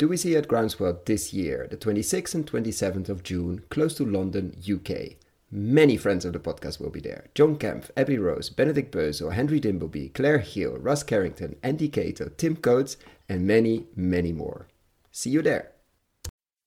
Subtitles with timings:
[0.00, 4.06] do we see at Groundswell this year, the 26th and 27th of June, close to
[4.06, 5.16] London, UK.
[5.50, 7.26] Many friends of the podcast will be there.
[7.34, 12.56] John Kempf, Abby Rose, Benedict Bösel, Henry Dimbleby, Claire Hill, Russ Carrington, Andy Cato, Tim
[12.56, 12.96] Coates,
[13.28, 14.68] and many, many more.
[15.12, 15.72] See you there.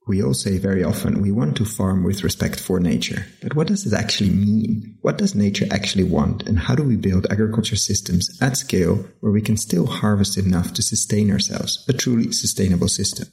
[0.05, 3.25] We all say very often we want to farm with respect for nature.
[3.41, 4.97] But what does it actually mean?
[5.01, 6.43] What does nature actually want?
[6.43, 10.73] And how do we build agriculture systems at scale where we can still harvest enough
[10.73, 13.29] to sustain ourselves, a truly sustainable system?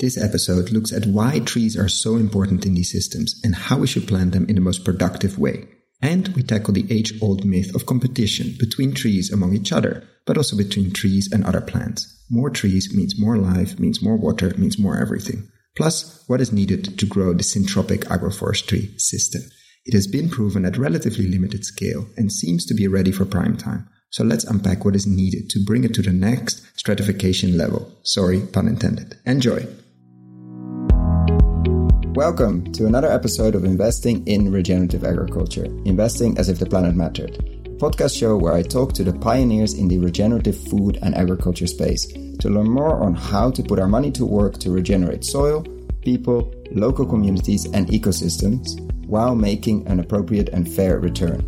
[0.00, 3.86] This episode looks at why trees are so important in these systems and how we
[3.86, 5.68] should plant them in the most productive way.
[6.02, 10.36] And we tackle the age old myth of competition between trees among each other, but
[10.36, 12.20] also between trees and other plants.
[12.28, 15.48] More trees means more life, means more water, means more everything.
[15.76, 19.42] Plus, what is needed to grow the syntropic agroforestry system.
[19.84, 23.56] It has been proven at relatively limited scale and seems to be ready for prime
[23.56, 23.88] time.
[24.10, 27.96] So let's unpack what is needed to bring it to the next stratification level.
[28.02, 29.16] Sorry, pun intended.
[29.26, 29.64] Enjoy!
[32.14, 37.59] Welcome to another episode of Investing in Regenerative Agriculture, investing as if the planet mattered.
[37.80, 42.04] Podcast show where I talk to the pioneers in the regenerative food and agriculture space
[42.08, 45.64] to learn more on how to put our money to work to regenerate soil,
[46.02, 51.40] people, local communities, and ecosystems while making an appropriate and fair return.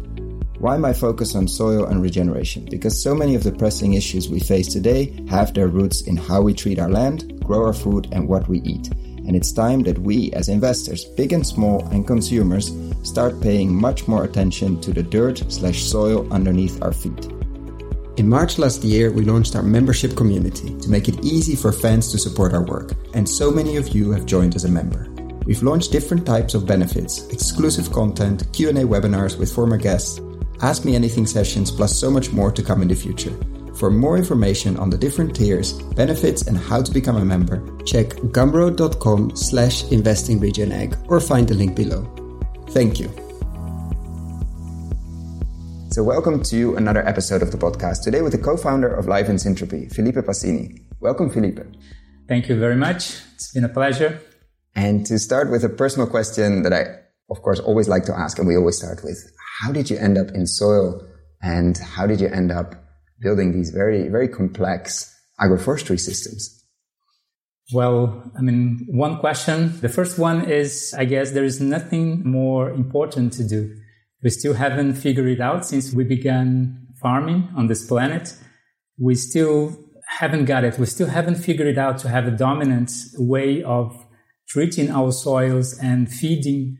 [0.58, 2.64] Why my focus on soil and regeneration?
[2.64, 6.40] Because so many of the pressing issues we face today have their roots in how
[6.40, 8.88] we treat our land, grow our food, and what we eat
[9.32, 12.70] and it's time that we, as investors, big and small, and consumers,
[13.02, 17.32] start paying much more attention to the dirt slash soil underneath our feet.
[18.18, 22.12] In March last year, we launched our membership community to make it easy for fans
[22.12, 25.08] to support our work, and so many of you have joined as a member.
[25.46, 30.20] We've launched different types of benefits, exclusive content, Q&A webinars with former guests,
[30.60, 33.32] Ask Me Anything sessions, plus so much more to come in the future.
[33.82, 38.10] For more information on the different tiers, benefits, and how to become a member, check
[38.30, 42.06] gumroad.com slash investingregenag or find the link below.
[42.68, 43.08] Thank you.
[45.90, 48.04] So welcome to another episode of the podcast.
[48.04, 50.80] Today with the co-founder of Life in Syntropy, Felipe Pasini.
[51.00, 51.66] Welcome, Felipe.
[52.28, 53.18] Thank you very much.
[53.34, 54.20] It's been a pleasure.
[54.76, 56.84] And to start with a personal question that I,
[57.32, 59.18] of course, always like to ask, and we always start with,
[59.58, 61.04] how did you end up in soil
[61.42, 62.76] and how did you end up
[63.22, 66.58] building these very, very complex agroforestry systems?
[67.72, 69.80] Well, I mean, one question.
[69.80, 73.74] The first one is, I guess there is nothing more important to do.
[74.22, 78.36] We still haven't figured it out since we began farming on this planet.
[78.98, 80.78] We still haven't got it.
[80.78, 84.06] We still haven't figured it out to have a dominant way of
[84.48, 86.78] treating our soils and feeding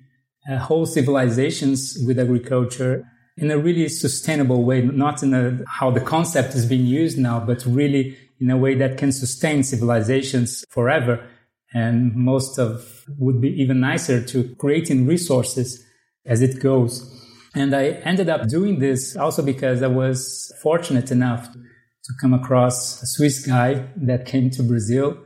[0.51, 3.05] uh, whole civilizations with agriculture
[3.37, 7.41] in a really sustainable way, not in a, how the concept is being used now,
[7.41, 11.25] but really in a way that can sustain civilizations forever.
[11.73, 15.85] And most of would be even nicer to creating resources
[16.27, 17.09] as it goes.
[17.55, 23.03] And I ended up doing this also because I was fortunate enough to come across
[23.03, 25.19] a Swiss guy that came to Brazil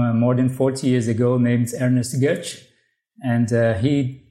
[0.00, 2.62] uh, more than 40 years ago named Ernest Götsch.
[3.22, 4.21] And uh, he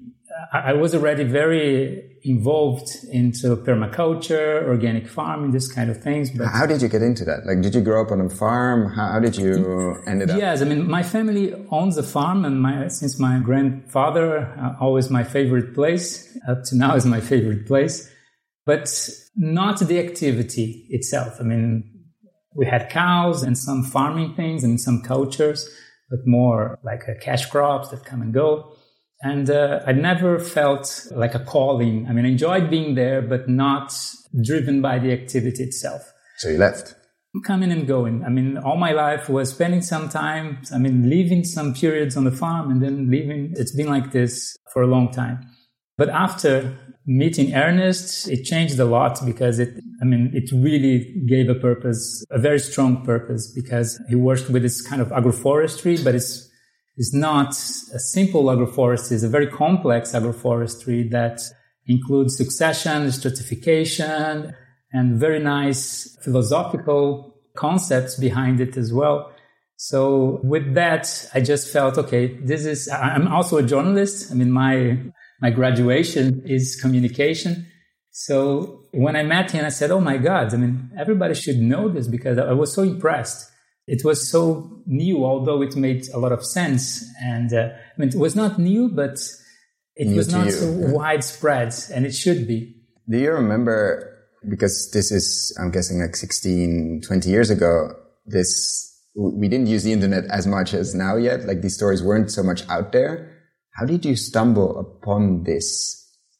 [0.53, 6.29] I was already very involved into permaculture, organic farming, this kind of things.
[6.29, 7.45] But how did you get into that?
[7.45, 8.91] Like, did you grow up on a farm?
[8.93, 10.37] How, did you end up?
[10.37, 15.09] Yes, I mean, my family owns a farm, and my since my grandfather uh, always
[15.09, 18.11] my favorite place up to now is my favorite place,
[18.65, 21.37] but not the activity itself.
[21.39, 21.91] I mean,
[22.53, 25.69] we had cows and some farming things and some cultures,
[26.09, 28.75] but more like cash crops that come and go.
[29.23, 32.07] And uh, I never felt like a calling.
[32.07, 33.93] I mean, I enjoyed being there, but not
[34.43, 36.11] driven by the activity itself.
[36.37, 36.95] So you left?
[37.45, 38.23] Coming and going.
[38.25, 42.23] I mean, all my life was spending some time, I mean, leaving some periods on
[42.23, 43.53] the farm and then leaving.
[43.55, 45.39] It's been like this for a long time.
[45.97, 49.69] But after meeting Ernest, it changed a lot because it,
[50.01, 54.63] I mean, it really gave a purpose, a very strong purpose because he worked with
[54.63, 56.50] this kind of agroforestry, but it's
[56.97, 61.41] is not a simple agroforestry, it's a very complex agroforestry that
[61.87, 64.53] includes succession, stratification,
[64.93, 69.31] and very nice philosophical concepts behind it as well.
[69.77, 74.31] So with that, I just felt, okay, this is, I'm also a journalist.
[74.31, 74.97] I mean, my,
[75.41, 77.67] my graduation is communication.
[78.11, 81.89] So when I met him, I said, Oh my God, I mean, everybody should know
[81.89, 83.50] this because I was so impressed
[83.91, 87.03] it was so new, although it made a lot of sense.
[87.21, 89.19] And uh, I mean, it was not new, but
[89.97, 90.51] it new was not you.
[90.51, 92.73] so widespread, and it should be.
[93.09, 94.07] Do you remember?
[94.49, 97.93] Because this is, I'm guessing, like 16, 20 years ago.
[98.25, 101.45] This we didn't use the internet as much as now yet.
[101.45, 103.37] Like these stories weren't so much out there.
[103.73, 105.97] How did you stumble upon this?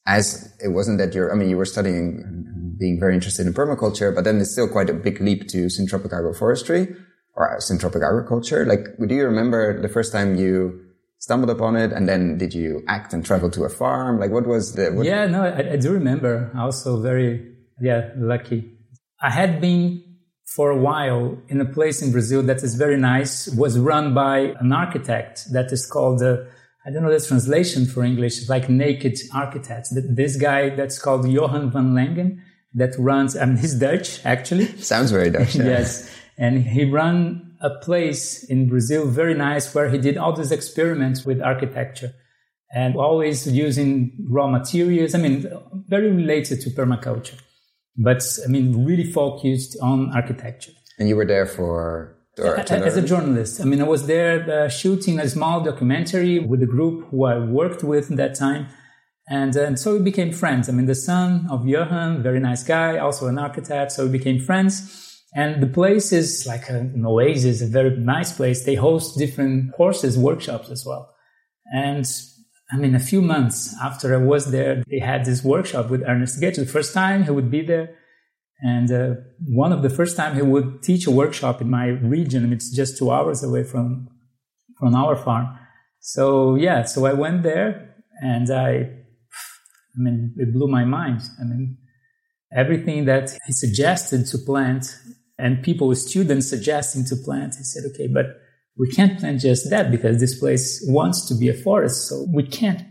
[0.07, 4.15] As it wasn't that you're, I mean, you were studying, being very interested in permaculture,
[4.15, 6.95] but then it's still quite a big leap to syntropic agroforestry
[7.41, 8.65] or syntropic agriculture.
[8.65, 10.79] Like, do you remember the first time you
[11.17, 14.19] stumbled upon it and then did you act and travel to a farm?
[14.19, 16.51] Like, what was the, what yeah, no, I, I do remember.
[16.57, 18.71] Also very, yeah, lucky.
[19.21, 20.03] I had been
[20.55, 24.55] for a while in a place in Brazil that is very nice, was run by
[24.59, 26.37] an architect that is called, uh,
[26.85, 29.89] I don't know the translation for English, like naked architect.
[29.91, 32.41] This guy that's called Johan van Lengen
[32.73, 34.65] that runs, I mean, he's Dutch actually.
[34.77, 35.55] Sounds very Dutch.
[35.61, 35.65] Yeah.
[35.65, 36.09] yes.
[36.37, 41.25] And he ran a place in Brazil, very nice, where he did all these experiments
[41.25, 42.13] with architecture
[42.73, 45.13] and always using raw materials.
[45.13, 45.45] I mean,
[45.87, 47.39] very related to permaculture
[47.97, 50.71] but I mean, really focused on architecture.
[50.97, 53.59] And you were there for as a journalist.
[53.61, 57.39] I mean, I was there uh, shooting a small documentary with a group who I
[57.39, 58.67] worked with at that time.
[59.27, 60.67] And, uh, and so we became friends.
[60.69, 63.91] I mean, the son of Johan, very nice guy, also an architect.
[63.91, 65.10] So we became friends.
[65.33, 68.65] And the place is like an oasis, a very nice place.
[68.65, 71.13] They host different courses, workshops as well.
[71.73, 72.05] And
[72.71, 76.41] I mean, a few months after I was there, they had this workshop with Ernest
[76.41, 76.57] Götsch.
[76.57, 77.95] The first time he would be there.
[78.59, 79.15] And uh,
[79.47, 82.51] one of the first time he would teach a workshop in my region.
[82.51, 84.09] It's just two hours away from,
[84.77, 85.57] from our farm.
[85.99, 91.21] So yeah, so I went there and I, I mean, it blew my mind.
[91.39, 91.77] I mean,
[92.55, 94.95] everything that he suggested to plant
[95.41, 98.27] and people, students suggesting to plant, he said, okay, but
[98.77, 102.07] we can't plant just that because this place wants to be a forest.
[102.07, 102.81] So we can't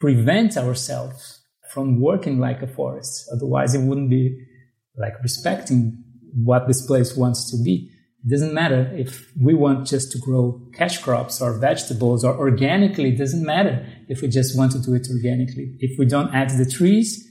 [0.00, 1.40] prevent ourselves
[1.72, 3.28] from working like a forest.
[3.32, 4.36] Otherwise, it wouldn't be
[4.96, 6.02] like respecting
[6.34, 7.90] what this place wants to be.
[8.24, 13.10] It doesn't matter if we want just to grow cash crops or vegetables or organically.
[13.10, 15.76] It doesn't matter if we just want to do it organically.
[15.78, 17.24] If we don't add the trees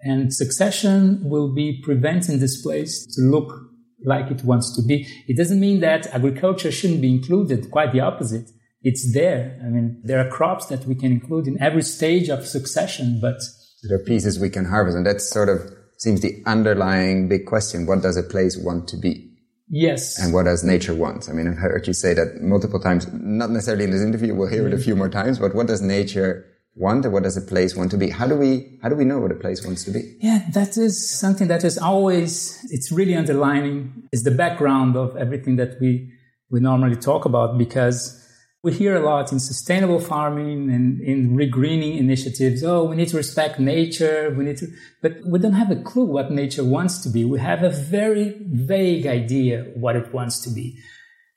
[0.00, 3.67] and succession will be preventing this place to look
[4.04, 5.06] like it wants to be.
[5.26, 8.50] It doesn't mean that agriculture shouldn't be included, quite the opposite.
[8.82, 9.60] It's there.
[9.64, 13.40] I mean, there are crops that we can include in every stage of succession, but
[13.82, 14.96] there are pieces we can harvest.
[14.96, 15.60] And that sort of
[15.98, 17.86] seems the underlying big question.
[17.86, 19.24] What does a place want to be?
[19.68, 20.18] Yes.
[20.18, 21.28] And what does nature want?
[21.28, 24.48] I mean, I've heard you say that multiple times, not necessarily in this interview, we'll
[24.48, 26.46] hear it a few more times, but what does nature
[26.78, 28.10] want and what does a place want to be?
[28.10, 30.16] How do we how do we know what a place wants to be?
[30.20, 35.56] Yeah that is something that is always it's really underlining is the background of everything
[35.56, 36.12] that we
[36.50, 38.14] we normally talk about because
[38.62, 42.64] we hear a lot in sustainable farming and in regreening initiatives.
[42.64, 44.68] Oh we need to respect nature we need to
[45.02, 47.24] but we don't have a clue what nature wants to be.
[47.24, 50.78] We have a very vague idea what it wants to be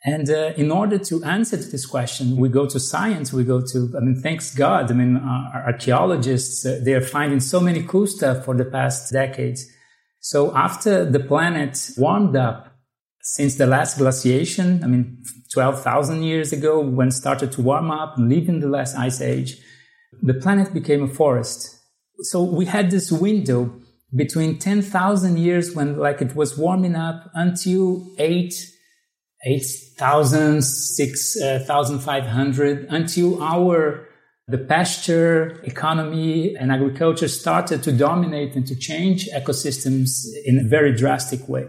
[0.04, 3.32] and uh, in order to answer to this question, we go to science.
[3.32, 4.90] We go to, I mean, thanks God.
[4.90, 9.12] I mean, our archaeologists, uh, they are finding so many cool stuff for the past
[9.14, 9.68] decades.
[10.20, 12.76] So after the planet warmed up
[13.22, 18.16] since the last glaciation, I mean, 12,000 years ago, when it started to warm up
[18.18, 19.58] leaving the last ice age,
[20.24, 21.78] the planet became a forest.
[22.22, 23.72] So we had this window
[24.16, 28.54] between 10,000 years when like it was warming up until eight
[29.46, 34.08] 8,000, 6,500 uh, until our
[34.48, 40.94] the pasture economy and agriculture started to dominate and to change ecosystems in a very
[40.94, 41.68] drastic way.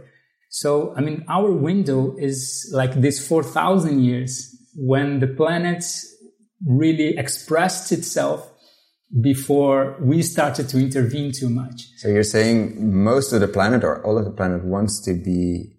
[0.49, 5.85] So, I mean, our window is like this 4,000 years when the planet
[6.67, 8.53] really expressed itself
[9.21, 11.89] before we started to intervene too much.
[11.99, 15.72] So you're saying most of the planet or all of the planet wants to be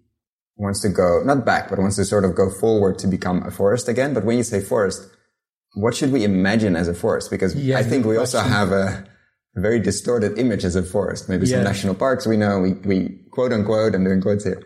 [0.56, 3.50] wants to go, not back, but wants to sort of go forward to become a
[3.50, 4.14] forest again.
[4.14, 5.08] But when you say forest,
[5.74, 7.30] what should we imagine as a forest?
[7.30, 8.38] Because yeah, I think we question.
[8.38, 9.06] also have a
[9.56, 11.28] very distorted image as a forest.
[11.28, 11.56] Maybe yeah.
[11.56, 14.62] some national parks we know, we, we quote unquote, and doing quotes here.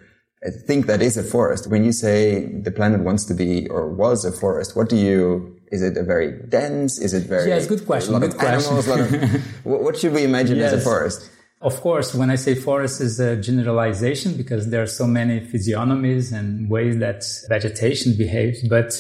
[0.47, 1.69] I think that is a forest.
[1.69, 5.59] When you say the planet wants to be or was a forest, what do you,
[5.73, 6.99] is it a very dense?
[6.99, 8.15] Is it very, yeah, it's a good question.
[8.15, 9.25] A lot good of animals, question.
[9.25, 10.73] of, what should we imagine yes.
[10.73, 11.31] as a forest?
[11.61, 16.33] Of course, when I say forest is a generalization because there are so many physiognomies
[16.33, 18.93] and ways that vegetation behaves, but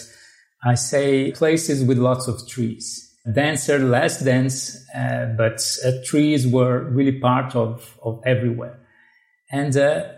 [0.64, 3.04] I say places with lots of trees.
[3.32, 8.80] Denser, less dense, uh, but uh, trees were really part of, of everywhere.
[9.52, 10.08] And uh,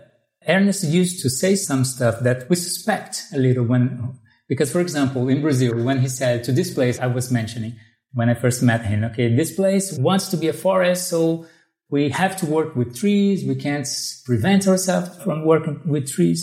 [0.47, 4.17] Ernest used to say some stuff that we suspect a little when,
[4.47, 7.75] because for example, in Brazil, when he said to this place I was mentioning,
[8.13, 11.45] when I first met him, okay, this place wants to be a forest, so
[11.91, 13.45] we have to work with trees.
[13.45, 13.87] We can't
[14.25, 16.39] prevent ourselves from working with trees.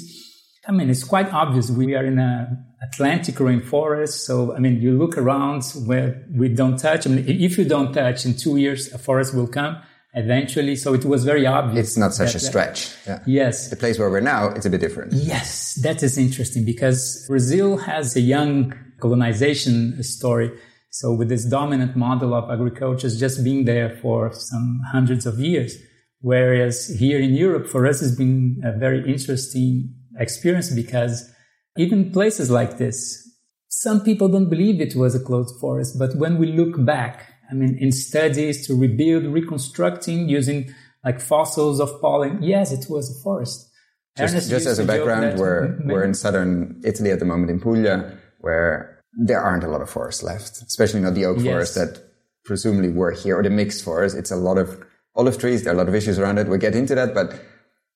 [0.69, 1.71] I mean, it's quite obvious.
[1.71, 4.21] We are in a Atlantic rainforest.
[4.27, 7.07] So, I mean, you look around where we don't touch.
[7.07, 9.79] I mean, if you don't touch in two years, a forest will come
[10.15, 10.77] eventually.
[10.77, 11.89] So it was very obvious.
[11.89, 12.95] It's not such a stretch.
[13.07, 13.21] Yeah.
[13.27, 13.71] Yes.
[13.71, 15.13] The place where we're now, it's a bit different.
[15.15, 15.75] Yes.
[15.83, 20.53] That is interesting because Brazil has a young colonization story.
[20.91, 25.77] So with this dominant model of agriculture just being there for some hundreds of years.
[26.21, 31.33] Whereas here in Europe, for us, it's been a very interesting experience because
[31.77, 33.25] even places like this,
[33.69, 35.97] some people don't believe it was a closed forest.
[35.99, 41.81] But when we look back, I mean, in studies to rebuild, reconstructing using like fossils
[41.81, 43.71] of pollen, yes, it was a forest.
[44.17, 48.19] Just, just as a background, we're, we're in southern Italy at the moment in Puglia,
[48.41, 51.47] where there aren't a lot of forests left, especially not the oak yes.
[51.47, 52.03] forest that
[52.45, 54.17] presumably were here or the mixed forest.
[54.17, 54.81] It's a lot of
[55.17, 55.65] olive trees.
[55.65, 56.47] There are a lot of issues around it.
[56.47, 57.39] We'll get into that, but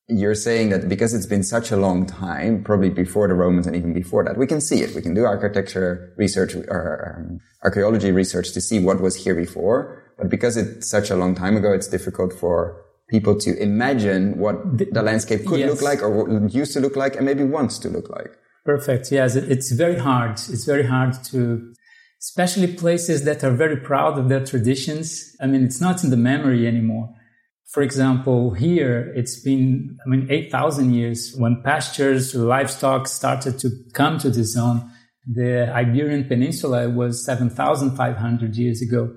[0.09, 3.77] you're saying that because it's been such a long time, probably before the Romans and
[3.77, 4.97] even before that, we can see it.
[4.97, 10.03] We can do architecture research or um, archaeology research to see what was here before.
[10.19, 14.57] But because it's such a long time ago, it's difficult for people to imagine what
[14.93, 15.71] the landscape could yes.
[15.71, 18.37] look like or what used to look like and maybe wants to look like.
[18.65, 19.11] Perfect.
[19.11, 20.33] Yes, it's very hard.
[20.33, 21.73] It's very hard to,
[22.21, 25.35] especially places that are very proud of their traditions.
[25.41, 27.13] I mean, it's not in the memory anymore.
[27.73, 34.19] For example, here it's been, I mean, 8,000 years when pastures, livestock started to come
[34.19, 34.91] to this zone.
[35.27, 39.15] The Iberian Peninsula was 7,500 years ago.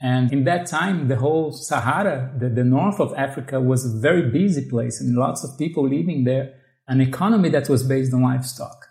[0.00, 4.30] And in that time, the whole Sahara, the, the north of Africa was a very
[4.30, 6.54] busy place and lots of people living there,
[6.88, 8.88] an economy that was based on livestock.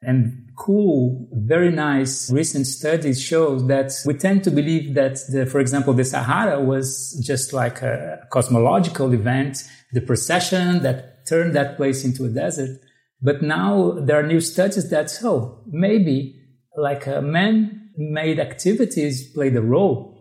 [0.00, 5.58] And cool, very nice recent studies shows that we tend to believe that the, for
[5.58, 12.04] example, the Sahara was just like a cosmological event, the precession that turned that place
[12.04, 12.78] into a desert.
[13.20, 16.40] But now there are new studies that, oh, maybe
[16.76, 20.14] like uh, man-made activities played a role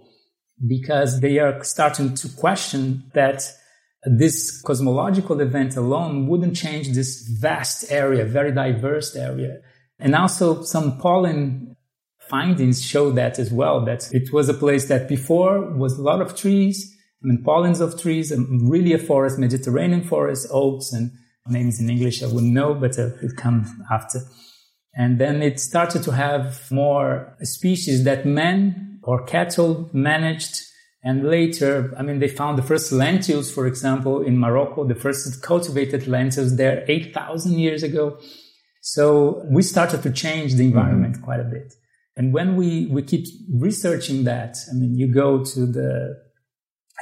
[0.67, 3.43] because they are starting to question that
[4.09, 9.57] this cosmological event alone wouldn't change this vast area, very diverse area.
[9.99, 11.75] And also some pollen
[12.29, 16.21] findings show that as well, that it was a place that before was a lot
[16.21, 21.11] of trees, I mean, pollens of trees, and really a forest, Mediterranean forest, oaks, and
[21.49, 24.19] names in English I wouldn't know, but uh, it comes after.
[24.93, 30.66] And then it started to have more species that men or cattle managed
[31.03, 35.41] and later, I mean, they found the first lentils, for example, in Morocco, the first
[35.43, 38.17] cultivated lentils there 8,000 years ago.
[38.81, 41.23] So we started to change the environment mm-hmm.
[41.23, 41.73] quite a bit.
[42.15, 46.17] And when we, we keep researching that, I mean, you go to the,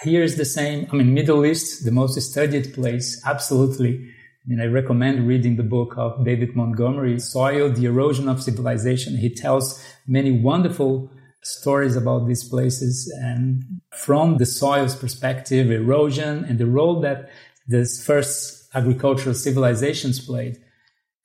[0.01, 3.95] here's the same, I mean, Middle East, the most studied place, absolutely.
[3.95, 9.17] I mean, I recommend reading the book of David Montgomery, Soil, the Erosion of Civilization.
[9.17, 11.09] He tells many wonderful
[11.45, 17.29] stories about these places and from the soil's perspective, erosion and the role that
[17.67, 20.57] this first agricultural civilizations played.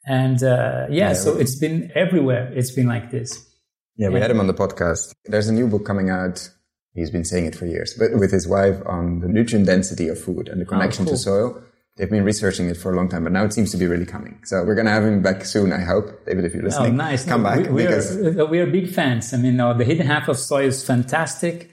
[0.06, 2.52] And uh, yeah, yeah, so it's been everywhere.
[2.54, 3.46] It's been like this.
[3.96, 5.12] Yeah, we had him on the podcast.
[5.24, 6.50] There's a new book coming out.
[6.94, 10.18] He's been saying it for years, but with his wife on the nutrient density of
[10.18, 11.16] food and the oh, connection oh, cool.
[11.16, 11.62] to soil.
[12.00, 14.06] They've been researching it for a long time, but now it seems to be really
[14.06, 14.40] coming.
[14.44, 16.24] So we're going to have him back soon, I hope.
[16.24, 17.26] David, if you're listening, oh, nice.
[17.26, 17.68] come back.
[17.68, 18.16] We, because...
[18.16, 19.34] are, we are big fans.
[19.34, 21.70] I mean, uh, the hidden half of soil is fantastic.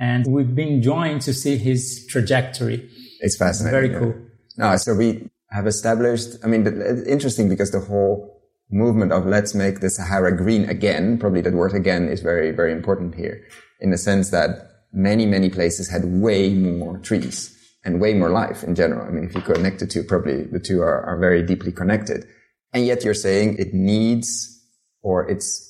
[0.00, 2.88] And we've been enjoying to see his trajectory.
[3.20, 3.92] It's fascinating.
[3.92, 4.14] Very cool.
[4.56, 6.66] No, so we have established, I mean,
[7.06, 8.40] interesting because the whole
[8.70, 12.72] movement of let's make the Sahara green again, probably that word again is very, very
[12.72, 13.46] important here
[13.80, 17.52] in the sense that many, many places had way more trees
[17.86, 19.06] and way more life in general.
[19.06, 22.26] I mean, if you connect the two, probably the two are, are very deeply connected.
[22.74, 24.60] And yet you're saying it needs
[25.02, 25.62] or it's,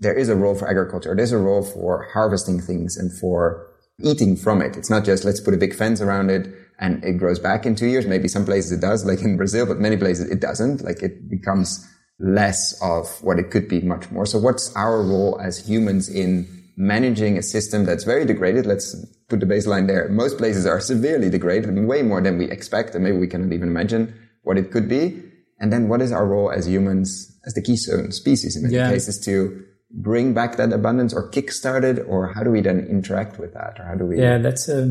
[0.00, 1.14] there is a role for agriculture.
[1.14, 3.68] There's a role for harvesting things and for
[4.02, 4.76] eating from it.
[4.76, 7.76] It's not just let's put a big fence around it and it grows back in
[7.76, 8.04] two years.
[8.04, 10.82] Maybe some places it does, like in Brazil, but many places it doesn't.
[10.82, 11.86] Like it becomes
[12.18, 14.26] less of what it could be much more.
[14.26, 16.48] So what's our role as humans in
[16.80, 18.64] managing a system that's very degraded?
[18.64, 18.96] Let's
[19.28, 20.08] put the baseline there.
[20.08, 23.68] Most places are severely degraded, way more than we expect, and maybe we cannot even
[23.68, 25.22] imagine what it could be.
[25.58, 28.90] And then what is our role as humans, as the keystone species in many yeah.
[28.90, 32.02] cases to bring back that abundance or kickstart it?
[32.08, 33.78] Or how do we then interact with that?
[33.78, 34.18] Or how do we?
[34.18, 34.90] Yeah, that's a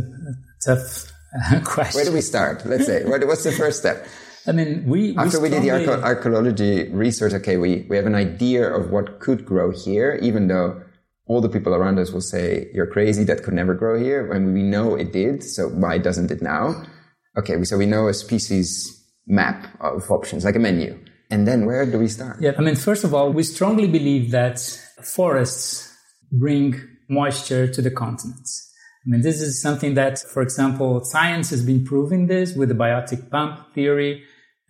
[0.64, 1.12] tough
[1.64, 1.98] question.
[1.98, 2.66] Where do we start?
[2.68, 4.06] Let's say, what's the first step?
[4.46, 8.16] I mean, we, after we, we did the archaeology research, okay, we, we have an
[8.16, 10.82] idea of what could grow here, even though
[11.30, 14.28] all the people around us will say, you're crazy, that could never grow here.
[14.28, 16.84] When we know it did, so why doesn't it now?
[17.38, 21.00] Okay, so we know a species map of options, like a menu.
[21.30, 22.42] And then where do we start?
[22.42, 24.60] Yeah, I mean, first of all, we strongly believe that
[25.04, 25.96] forests
[26.32, 28.66] bring moisture to the continents.
[29.06, 32.76] I mean, this is something that, for example, science has been proving this with the
[32.76, 34.24] biotic pump theory,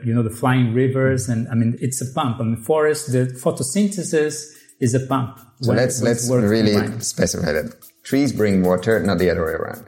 [0.03, 1.29] you know, the flying rivers.
[1.29, 2.41] And I mean, it's a pump.
[2.41, 4.45] I mean, forest, the photosynthesis
[4.81, 5.39] is a pump.
[5.61, 7.03] So let's, let's really combined.
[7.03, 7.75] specify that.
[8.03, 9.85] Trees bring water, not the other way around.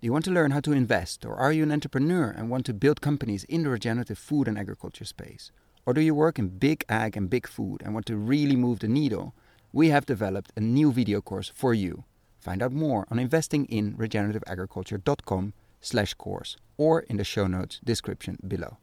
[0.00, 2.66] Do you want to learn how to invest, or are you an entrepreneur and want
[2.66, 5.52] to build companies in the regenerative food and agriculture space?
[5.86, 8.80] Or do you work in big ag and big food and want to really move
[8.80, 9.34] the needle?
[9.72, 12.04] We have developed a new video course for you.
[12.40, 18.78] Find out more on investinginregenerativeagriculture.com slash course or in the show notes description below.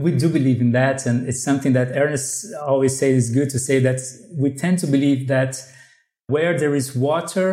[0.00, 3.58] We do believe in that, and it's something that Ernest always says is good to
[3.58, 4.00] say that
[4.42, 5.62] we tend to believe that
[6.26, 7.48] where there is water,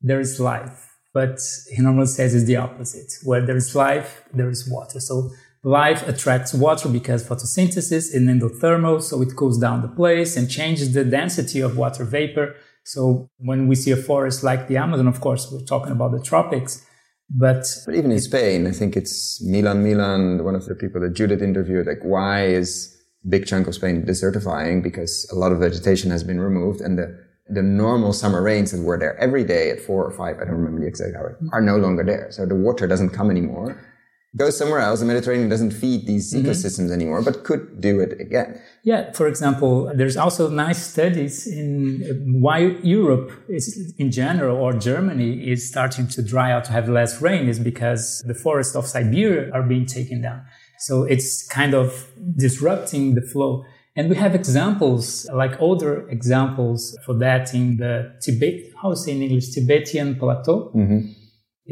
[0.00, 0.88] there is life.
[1.12, 1.38] But
[1.74, 3.12] he normally says it's the opposite.
[3.24, 5.00] Where there is life, there is water.
[5.00, 5.30] So
[5.62, 9.02] life attracts water because photosynthesis is endothermal.
[9.02, 12.54] So it cools down the place and changes the density of water vapor.
[12.84, 16.22] So when we see a forest like the Amazon, of course, we're talking about the
[16.22, 16.86] tropics.
[17.32, 21.14] But, but even in Spain, I think it's Millán Millán, one of the people that
[21.14, 22.96] Judith interviewed, like why is
[23.28, 24.82] big chunk of Spain desertifying?
[24.82, 27.18] Because a lot of vegetation has been removed and the
[27.50, 30.54] the normal summer rains that were there every day at four or five, I don't
[30.54, 32.28] remember the exact hour, are no longer there.
[32.30, 33.76] So the water doesn't come anymore.
[34.36, 35.00] Goes somewhere else.
[35.00, 36.46] The Mediterranean doesn't feed these mm-hmm.
[36.46, 38.60] ecosystems anymore, but could do it again.
[38.84, 39.10] Yeah.
[39.12, 45.68] For example, there's also nice studies in why Europe is in general or Germany is
[45.68, 49.64] starting to dry out to have less rain is because the forests of Siberia are
[49.64, 50.42] being taken down.
[50.78, 53.64] So it's kind of disrupting the flow.
[53.96, 59.22] And we have examples, like older examples for that in the Tibet, how say in
[59.22, 60.70] English, Tibetan plateau.
[60.74, 61.19] Mm-hmm.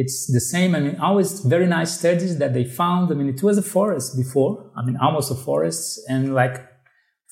[0.03, 0.77] It's the same.
[0.77, 3.11] I mean, always very nice studies that they found.
[3.11, 4.71] I mean, it was a forest before.
[4.77, 6.01] I mean, almost a forest.
[6.09, 6.57] And like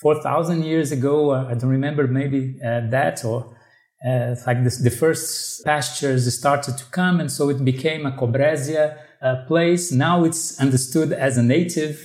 [0.03, 3.57] 4,000 years ago, uh, I don't remember maybe uh, that or
[4.05, 7.21] uh, like this, the first pastures started to come.
[7.21, 9.93] And so it became a Kobresia uh, place.
[9.93, 11.97] Now it's understood as a native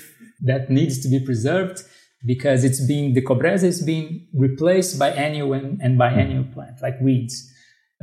[0.43, 1.81] that needs to be preserved
[2.23, 6.99] because it's being the Kobresia is being replaced by annual and, and biennial plant like
[7.01, 7.51] weeds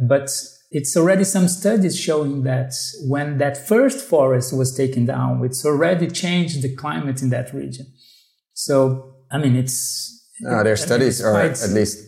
[0.09, 0.29] but
[0.71, 2.73] it's already some studies showing that
[3.07, 7.87] when that first forest was taken down it's already changed the climate in that region.
[8.55, 10.15] So i mean it's
[10.47, 11.99] uh, no, there are studies or at least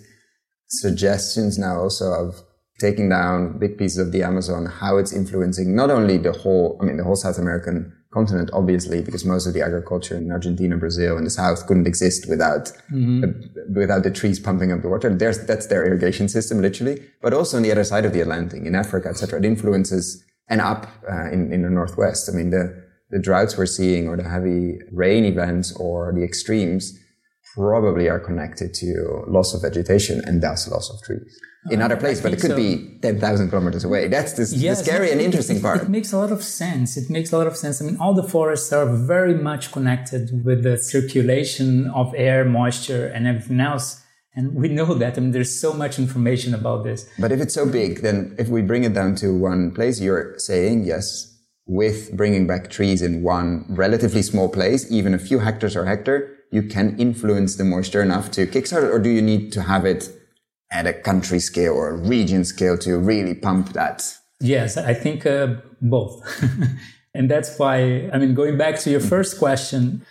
[0.69, 2.43] suggestions now also of
[2.79, 6.85] taking down big pieces of the amazon how it's influencing not only the whole i
[6.85, 11.17] mean the whole south american continent, obviously, because most of the agriculture in Argentina, Brazil,
[11.17, 13.25] and the south couldn't exist without mm-hmm.
[13.25, 13.27] uh,
[13.75, 15.15] without the trees pumping up the water.
[15.15, 17.03] There's, that's their irrigation system, literally.
[17.23, 20.61] But also on the other side of the Atlantic, in Africa, etc., it influences and
[20.61, 22.29] up uh, in in the northwest.
[22.29, 26.99] I mean, the the droughts we're seeing, or the heavy rain events, or the extremes,
[27.55, 31.39] probably are connected to loss of vegetation and thus loss of trees
[31.71, 32.57] in uh, other places, but it could so.
[32.57, 34.09] be 10,000 kilometers away.
[34.09, 35.83] That's the, yes, the scary and interesting it, part.
[35.83, 36.97] It makes a lot of sense.
[36.97, 37.83] It makes a lot of sense.
[37.83, 43.09] I mean, all the forests are very much connected with the circulation of air, moisture,
[43.09, 44.03] and everything else.
[44.35, 45.19] And we know that.
[45.19, 47.09] I mean, there's so much information about this.
[47.19, 50.39] But if it's so big, then if we bring it down to one place, you're
[50.39, 51.27] saying, yes,
[51.67, 56.37] with bringing back trees in one relatively small place, even a few hectares or hectare,
[56.51, 59.85] you can influence the moisture enough to kickstart it, or do you need to have
[59.85, 60.09] it
[60.73, 64.17] at a country scale or a region scale to really pump that?
[64.41, 66.23] Yes, I think uh, both.
[67.15, 70.05] and that's why, I mean, going back to your first question,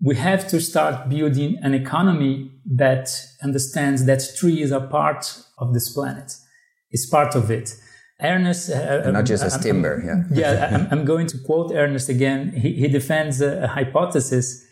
[0.00, 5.92] we have to start building an economy that understands that trees are part of this
[5.92, 6.34] planet.
[6.90, 7.74] It's part of it.
[8.20, 9.94] Ernest, uh, not just as I'm, timber.
[9.94, 10.70] I'm, yeah, yeah.
[10.90, 12.52] I'm, I'm, going to quote Ernest again.
[12.52, 14.64] He, he defends a, a hypothesis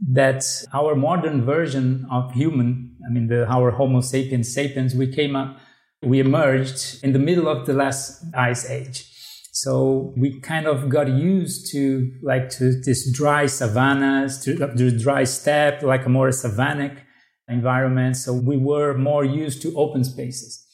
[0.00, 5.34] that our modern version of human, I mean, the, our Homo sapiens sapiens, we came
[5.34, 5.58] up,
[6.02, 9.04] we emerged in the middle of the last ice age.
[9.52, 14.96] So we kind of got used to like to this dry savannas, to uh, the
[14.96, 17.04] dry steppe, like a more savannic
[17.48, 18.16] environment.
[18.16, 20.64] So we were more used to open spaces.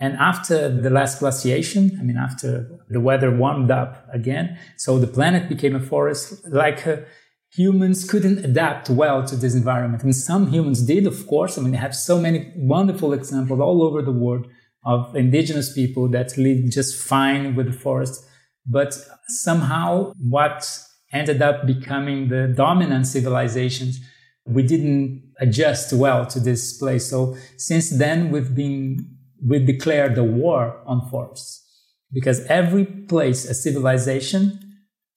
[0.00, 5.08] And after the last glaciation, I mean, after the weather warmed up again, so the
[5.08, 7.04] planet became a forest, like a,
[7.52, 10.04] humans couldn't adapt well to this environment.
[10.04, 11.56] Mean, some humans did, of course.
[11.56, 14.46] I mean, they have so many wonderful examples all over the world
[14.84, 18.24] of indigenous people that live just fine with the forest.
[18.66, 18.94] But
[19.28, 20.78] somehow what
[21.12, 23.98] ended up becoming the dominant civilizations,
[24.46, 27.08] we didn't adjust well to this place.
[27.08, 31.64] So since then, we've been, we declared a war on forests.
[32.12, 34.58] because every place a civilization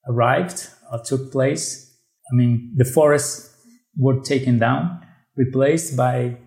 [0.07, 1.90] arrived or took place,
[2.31, 3.55] I mean, the forests
[3.97, 6.37] were taken down, replaced by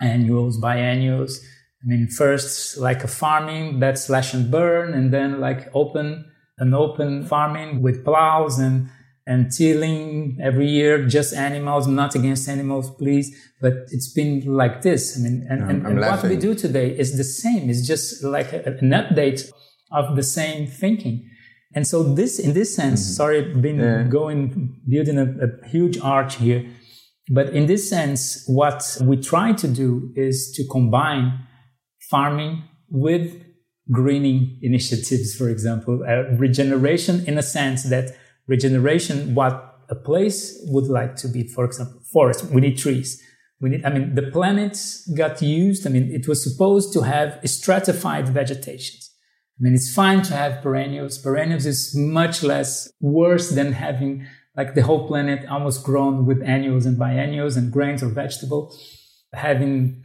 [0.00, 1.40] annuals, biennials.
[1.82, 6.26] I mean, first like a farming that slash and burn, and then like open
[6.58, 8.90] an open farming with plows and
[9.26, 13.34] and tilling every year, just animals, not against animals, please.
[13.60, 15.16] But it's been like this.
[15.16, 17.70] I mean, and, and, and what we do today is the same.
[17.70, 19.48] It's just like a, an update
[19.92, 21.30] of the same thinking.
[21.74, 23.12] And so this, in this sense, mm-hmm.
[23.12, 24.02] sorry, been yeah.
[24.04, 26.68] going, building a, a huge arch here.
[27.30, 31.46] But in this sense, what we try to do is to combine
[32.10, 33.44] farming with
[33.92, 38.16] greening initiatives, for example, uh, regeneration in a sense that
[38.48, 43.22] regeneration, what a place would like to be, for example, forest, we need trees.
[43.60, 44.78] We need, I mean, the planet
[45.16, 45.86] got used.
[45.86, 48.98] I mean, it was supposed to have stratified vegetation.
[49.60, 51.18] I mean, it's fine to have perennials.
[51.18, 56.86] Perennials is much less worse than having like the whole planet almost grown with annuals
[56.86, 58.74] and biennials and grains or vegetable.
[59.34, 60.02] Having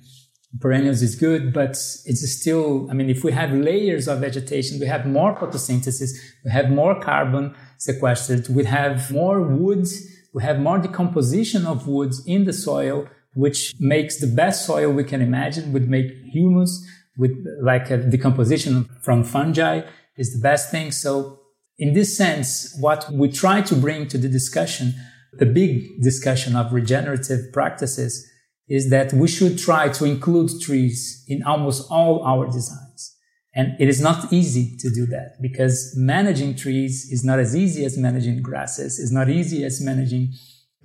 [0.60, 4.88] perennials is good, but it's still, I mean, if we have layers of vegetation, we
[4.88, 6.12] have more photosynthesis,
[6.44, 12.22] we have more carbon sequestered, we have more woods, we have more decomposition of woods
[12.26, 16.86] in the soil, which makes the best soil we can imagine, would make humus,
[17.18, 19.82] with like a decomposition from fungi
[20.18, 20.92] is the best thing.
[20.92, 21.40] So
[21.78, 24.94] in this sense, what we try to bring to the discussion,
[25.34, 28.30] the big discussion of regenerative practices
[28.68, 33.16] is that we should try to include trees in almost all our designs.
[33.54, 37.86] And it is not easy to do that because managing trees is not as easy
[37.86, 40.34] as managing grasses, is not easy as managing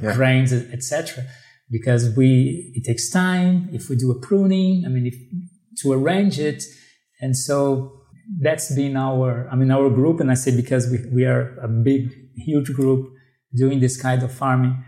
[0.01, 0.15] yeah.
[0.15, 1.25] grains, etc.
[1.69, 3.69] Because we, it takes time.
[3.73, 5.15] If we do a pruning, I mean, if
[5.79, 6.63] to arrange it.
[7.21, 8.03] And so
[8.41, 10.21] that's been our, I mean, our group.
[10.21, 13.13] And I say because we, we are a big, huge group
[13.55, 14.85] doing this kind of farming.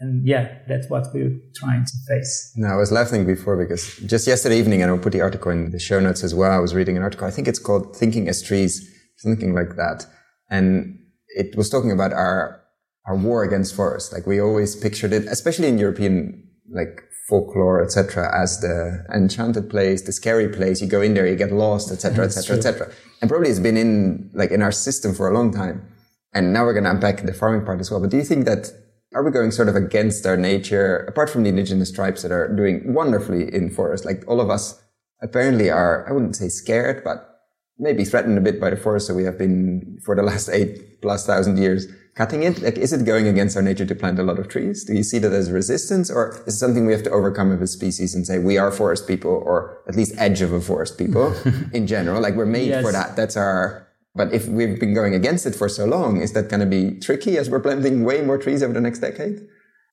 [0.00, 2.52] And yeah, that's what we're trying to face.
[2.56, 5.70] No, I was laughing before because just yesterday evening, and I'll put the article in
[5.70, 6.50] the show notes as well.
[6.50, 7.26] I was reading an article.
[7.26, 10.06] I think it's called Thinking as Trees, something like that.
[10.50, 12.62] And it was talking about our,
[13.06, 14.12] our war against forests.
[14.12, 20.02] Like we always pictured it, especially in European, like folklore, etc., as the enchanted place,
[20.02, 20.80] the scary place.
[20.80, 22.92] You go in there, you get lost, etc., etc., etc.
[23.20, 25.86] And probably it's been in like in our system for a long time.
[26.34, 28.00] And now we're going to unpack the farming part as well.
[28.00, 28.72] But do you think that
[29.14, 32.48] are we going sort of against our nature, apart from the indigenous tribes that are
[32.48, 34.06] doing wonderfully in forests?
[34.06, 34.82] Like all of us
[35.20, 37.40] apparently are, I wouldn't say scared, but
[37.78, 39.06] maybe threatened a bit by the forest.
[39.06, 42.60] So we have been for the last eight plus thousand years cutting it?
[42.62, 44.84] Like, is it going against our nature to plant a lot of trees?
[44.84, 47.60] Do you see that as resistance or is it something we have to overcome as
[47.62, 50.98] a species and say we are forest people or at least edge of a forest
[50.98, 51.34] people
[51.72, 52.20] in general?
[52.20, 52.84] Like we're made yes.
[52.84, 53.16] for that.
[53.16, 56.60] That's our, but if we've been going against it for so long, is that going
[56.60, 59.40] to be tricky as we're planting way more trees over the next decade?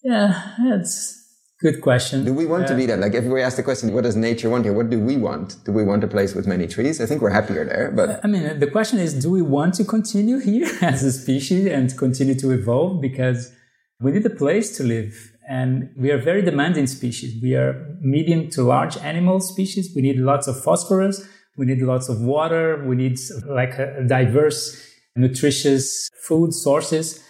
[0.04, 1.19] Yeah, it's
[1.62, 2.24] Good question.
[2.24, 3.00] Do we want to be uh, that?
[3.00, 4.74] Like, if we ask the question, what does nature want here?
[4.74, 5.58] What do we want?
[5.66, 7.02] Do we want a place with many trees?
[7.02, 8.24] I think we're happier there, but.
[8.24, 11.96] I mean, the question is, do we want to continue here as a species and
[11.98, 13.02] continue to evolve?
[13.02, 13.52] Because
[14.00, 17.42] we need a place to live and we are very demanding species.
[17.42, 19.92] We are medium to large animal species.
[19.94, 21.28] We need lots of phosphorus.
[21.58, 22.86] We need lots of water.
[22.86, 24.82] We need like a diverse,
[25.18, 27.22] nutritious food sources.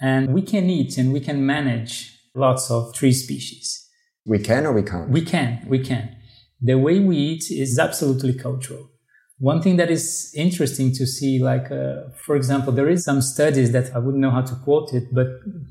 [0.00, 3.88] And we can eat and we can manage lots of tree species.
[4.26, 5.10] We can or we can't?
[5.10, 6.16] We can, we can.
[6.60, 8.90] The way we eat is absolutely cultural.
[9.38, 13.72] One thing that is interesting to see, like, uh, for example, there is some studies
[13.72, 15.26] that I wouldn't know how to quote it, but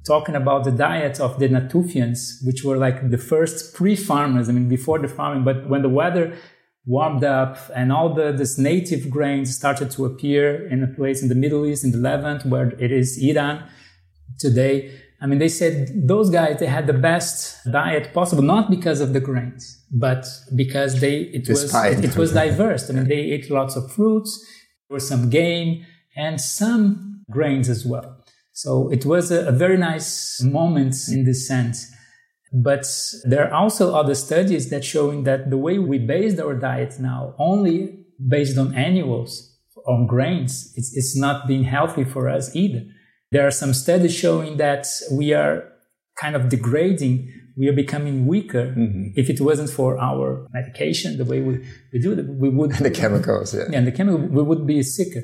[0.05, 4.67] talking about the diet of the Natufians, which were like the first pre-farmers, I mean,
[4.67, 6.35] before the farming, but when the weather
[6.85, 11.29] warmed up and all the this native grains started to appear in a place in
[11.29, 13.63] the Middle East, in the Levant, where it is Iran
[14.37, 14.91] today,
[15.23, 19.13] I mean, they said those guys, they had the best diet possible, not because of
[19.13, 22.89] the grains, but because they, it was, it, it, was diverse.
[22.89, 24.45] I mean, they ate lots of fruits,
[24.89, 25.85] there was some game
[26.17, 28.17] and some grains as well.
[28.51, 31.89] So it was a, a very nice moment in this sense.
[32.51, 32.85] But
[33.23, 37.33] there are also other studies that showing that the way we based our diet now,
[37.39, 39.57] only based on annuals,
[39.87, 42.83] on grains, it's, it's not being healthy for us either.
[43.33, 45.55] There are some studies showing that we are
[46.21, 47.15] kind of degrading
[47.55, 48.67] we are becoming weaker.
[48.67, 49.09] Mm-hmm.
[49.15, 52.71] If it wasn't for our medication, the way we, we do it, we would.
[52.89, 53.63] the chemicals, yeah.
[53.69, 53.77] yeah.
[53.77, 55.23] And the chemical, we would be sicker.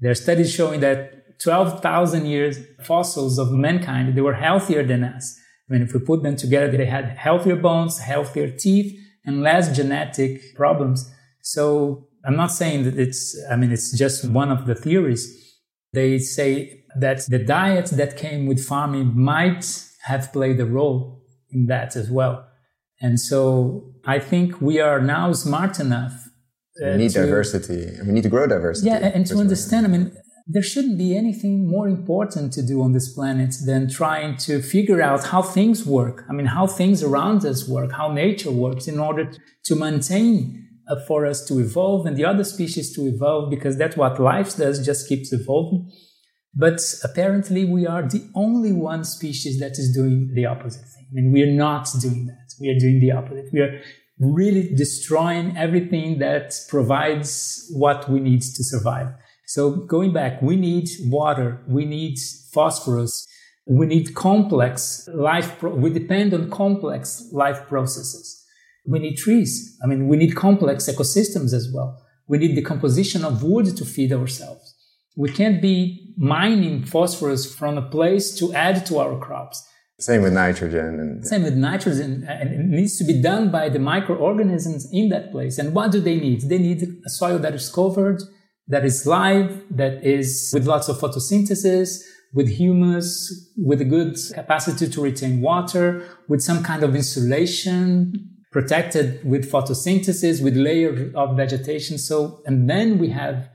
[0.00, 5.38] There are studies showing that 12,000 years fossils of mankind, they were healthier than us.
[5.68, 9.74] I mean, if we put them together, they had healthier bones, healthier teeth, and less
[9.76, 11.12] genetic problems.
[11.42, 15.54] So I'm not saying that it's, I mean, it's just one of the theories.
[15.92, 19.64] They say that the diet that came with farming might
[20.04, 22.46] have played a role in that as well.
[23.00, 26.28] And so I think we are now smart enough.
[26.82, 27.98] Uh, we need to, diversity.
[28.04, 28.88] We need to grow diversity.
[28.88, 30.12] Yeah, and to understand, I mean,
[30.46, 35.02] there shouldn't be anything more important to do on this planet than trying to figure
[35.02, 36.24] out how things work.
[36.28, 39.32] I mean, how things around us work, how nature works in order
[39.64, 43.96] to maintain uh, for us to evolve and the other species to evolve because that's
[43.96, 45.90] what life does, just keeps evolving.
[46.58, 51.06] But apparently we are the only one species that is doing the opposite thing.
[51.10, 52.54] I mean, we are not doing that.
[52.58, 53.52] We are doing the opposite.
[53.52, 53.78] We are
[54.18, 59.08] really destroying everything that provides what we need to survive.
[59.46, 62.18] So going back, we need water, we need
[62.52, 63.26] phosphorus,
[63.66, 68.44] we need complex life, pro- we depend on complex life processes.
[68.86, 69.76] We need trees.
[69.84, 72.02] I mean, we need complex ecosystems as well.
[72.28, 74.74] We need the composition of wood to feed ourselves.
[75.16, 79.66] We can't be mining phosphorus from a place to add to our crops.
[79.98, 81.00] Same with nitrogen.
[81.00, 81.26] And...
[81.26, 82.26] Same with nitrogen.
[82.28, 85.58] And it needs to be done by the microorganisms in that place.
[85.58, 86.42] And what do they need?
[86.42, 88.20] They need a soil that is covered
[88.68, 92.00] that is live, that is with lots of photosynthesis,
[92.34, 99.24] with humus, with a good capacity to retain water, with some kind of insulation, protected
[99.24, 101.98] with photosynthesis, with layer of vegetation.
[101.98, 103.48] So, and then we have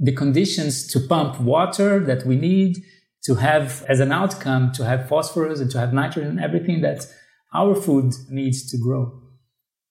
[0.00, 2.78] the conditions to pump water that we need
[3.24, 7.06] to have as an outcome to have phosphorus and to have nitrogen, and everything that
[7.54, 9.20] our food needs to grow.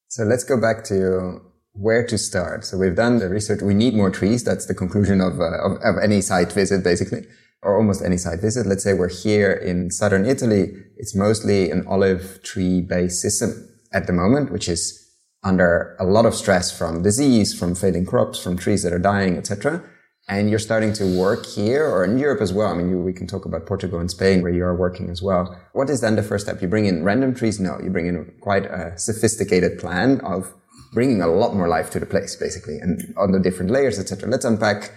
[0.07, 1.41] So let's go back to
[1.73, 2.65] where to start.
[2.65, 3.61] So we've done the research.
[3.61, 4.43] We need more trees.
[4.43, 7.27] That's the conclusion of, uh, of, of, any site visit, basically,
[7.61, 8.65] or almost any site visit.
[8.65, 10.71] Let's say we're here in southern Italy.
[10.97, 14.95] It's mostly an olive tree based system at the moment, which is
[15.43, 19.37] under a lot of stress from disease, from failing crops, from trees that are dying,
[19.37, 19.83] etc.
[20.29, 22.67] And you're starting to work here or in Europe as well.
[22.67, 25.23] I mean, you, we can talk about Portugal and Spain where you are working as
[25.23, 25.59] well.
[25.73, 26.61] What is then the first step?
[26.61, 27.59] You bring in random trees?
[27.59, 30.53] No, you bring in quite a sophisticated plan of
[30.93, 34.29] bringing a lot more life to the place, basically, and on the different layers, etc.
[34.29, 34.91] Let's unpack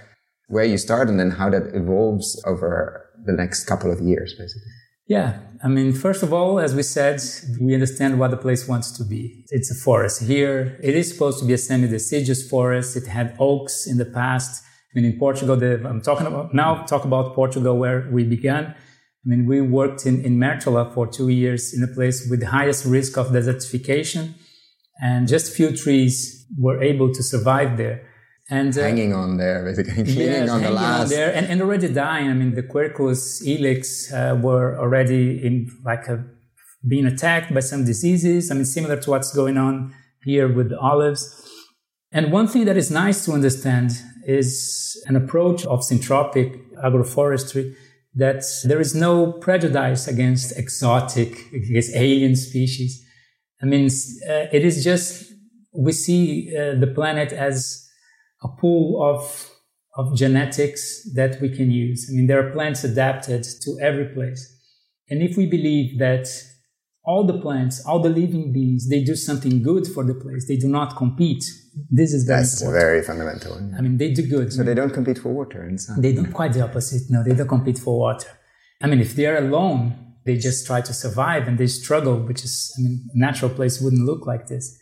[0.49, 4.73] where you start and then how that evolves over the next couple of years, basically.
[5.07, 7.21] Yeah, I mean, first of all, as we said,
[7.61, 9.45] we understand what the place wants to be.
[9.49, 10.23] It's a forest.
[10.23, 12.97] Here, it is supposed to be a semi-deciduous forest.
[12.97, 14.63] It had oaks in the past.
[14.95, 16.85] I mean, in Portugal, the, I'm talking about now.
[16.85, 18.67] Talk about Portugal, where we began.
[19.25, 22.49] I mean, we worked in in Mértola for two years in a place with the
[22.49, 24.35] highest risk of desertification
[25.03, 28.09] and just few trees were able to survive there.
[28.49, 31.05] And uh, hanging on there, basically clinging yes, on the last.
[31.05, 32.29] On there and, and already dying.
[32.29, 36.25] I mean, the Quercus ilex uh, were already in like a,
[36.87, 38.51] being attacked by some diseases.
[38.51, 41.49] I mean, similar to what's going on here with the olives.
[42.13, 43.93] And one thing that is nice to understand
[44.27, 47.75] is an approach of syntropic agroforestry
[48.15, 53.03] that there is no prejudice against exotic, against alien species.
[53.63, 53.87] I mean,
[54.29, 55.33] uh, it is just,
[55.73, 57.89] we see uh, the planet as
[58.43, 59.51] a pool of,
[59.97, 62.09] of genetics that we can use.
[62.11, 64.49] I mean, there are plants adapted to every place.
[65.09, 66.29] And if we believe that
[67.05, 70.57] all the plants, all the living beings, they do something good for the place, they
[70.57, 71.45] do not compete.
[71.91, 72.83] This is very That's important.
[72.83, 73.55] very fundamental.
[73.77, 74.53] I mean, they do good.
[74.53, 76.01] So they don't compete for water and sun.
[76.01, 77.11] They don't quite the opposite.
[77.11, 78.29] No, they don't compete for water.
[78.83, 82.45] I mean, if they are alone, they just try to survive and they struggle, which
[82.45, 84.79] is, I mean, a natural place wouldn't look like this.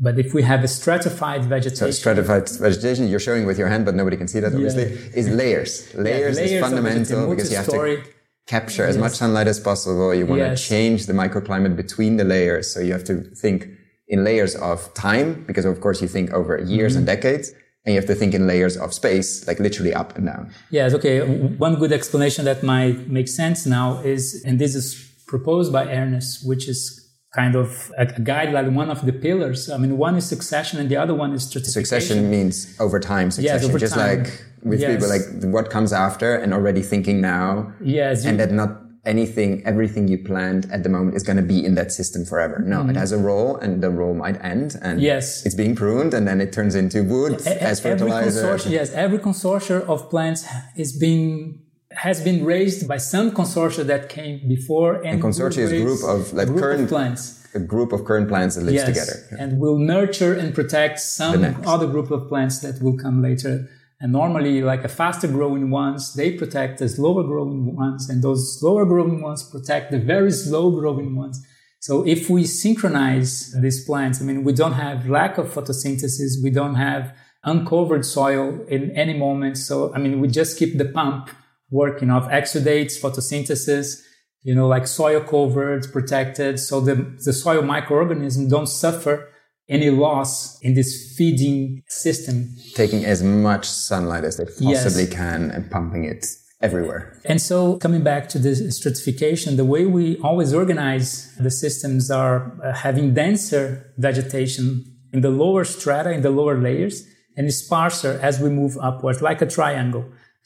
[0.00, 1.76] But if we have a stratified vegetation.
[1.76, 5.20] So stratified vegetation, you're showing with your hand, but nobody can see that obviously, yeah.
[5.20, 5.92] is layers.
[5.94, 8.02] Layers, yeah, layers is fundamental because you have to
[8.48, 10.12] capture as much sunlight as possible.
[10.14, 10.60] You want yes.
[10.60, 12.72] to change the microclimate between the layers.
[12.72, 13.68] So you have to think
[14.08, 16.98] in layers of time, because of course you think over years mm-hmm.
[16.98, 17.52] and decades
[17.84, 20.50] and you have to think in layers of space, like literally up and down.
[20.70, 21.20] Yes, okay.
[21.20, 24.86] One good explanation that might make sense now is, and this is
[25.26, 26.97] proposed by Ernest, which is
[27.34, 29.70] kind of a, guideline, one of the pillars.
[29.70, 31.84] I mean, one is succession and the other one is stratification.
[31.84, 34.22] Succession means over time succession, yes, over just time.
[34.22, 34.92] like with yes.
[34.92, 37.72] people, like what comes after and already thinking now.
[37.82, 38.24] Yes.
[38.24, 41.74] And that not anything, everything you planned at the moment is going to be in
[41.74, 42.58] that system forever.
[42.58, 42.90] No, mm-hmm.
[42.90, 45.44] it has a role and the role might end and yes.
[45.44, 48.54] it's being pruned and then it turns into wood a- as fertilizer.
[48.54, 51.60] Every yes, every consortia of plants is being
[51.92, 56.02] has been raised by some consortia that came before and, and consortia is a group
[56.04, 59.16] of like group current of plants a group of current plants that lives yes, together
[59.32, 59.42] yeah.
[59.42, 63.68] and will nurture and protect some other group of plants that will come later
[64.00, 68.58] and normally, like a faster growing ones, they protect the slower growing ones, and those
[68.58, 71.44] slower growing ones protect the very slow growing ones.
[71.80, 76.50] So if we synchronize these plants, I mean, we don't have lack of photosynthesis, we
[76.50, 79.58] don't have uncovered soil in any moment.
[79.58, 81.30] So, I mean, we just keep the pump
[81.70, 84.02] working of exudates, photosynthesis,
[84.42, 86.58] you know, like soil covered, protected.
[86.58, 89.28] So the, the soil microorganisms don't suffer
[89.68, 92.56] any loss in this feeding system.
[92.74, 95.12] Taking as much sunlight as they possibly yes.
[95.12, 96.24] can and pumping it
[96.60, 97.20] everywhere.
[97.24, 102.58] And so coming back to the stratification, the way we always organize the systems are
[102.64, 107.04] uh, having denser vegetation in the lower strata, in the lower layers,
[107.36, 110.04] and sparser as we move upwards, like a triangle.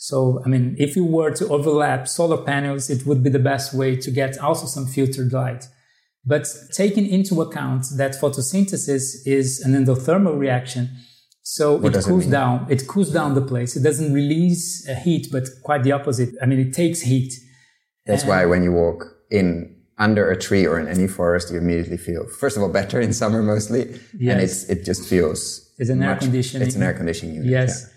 [0.08, 3.72] So, I mean, if you were to overlap solar panels, it would be the best
[3.72, 5.68] way to get also some filtered light.
[6.24, 10.90] But taking into account that photosynthesis is an endothermal reaction,
[11.44, 12.66] so what it cools it down.
[12.68, 13.76] It cools down the place.
[13.76, 16.30] It doesn't release heat, but quite the opposite.
[16.42, 17.32] I mean, it takes heat.
[18.04, 21.58] That's and why when you walk in under a tree or in any forest, you
[21.58, 23.82] immediately feel, first of all, better in summer mostly.
[24.18, 24.32] Yes.
[24.32, 25.72] And it's, it just feels.
[25.78, 26.66] It's an much, air conditioning.
[26.66, 27.50] It's an air conditioning unit.
[27.50, 27.70] Yes.
[27.86, 27.91] Yeah.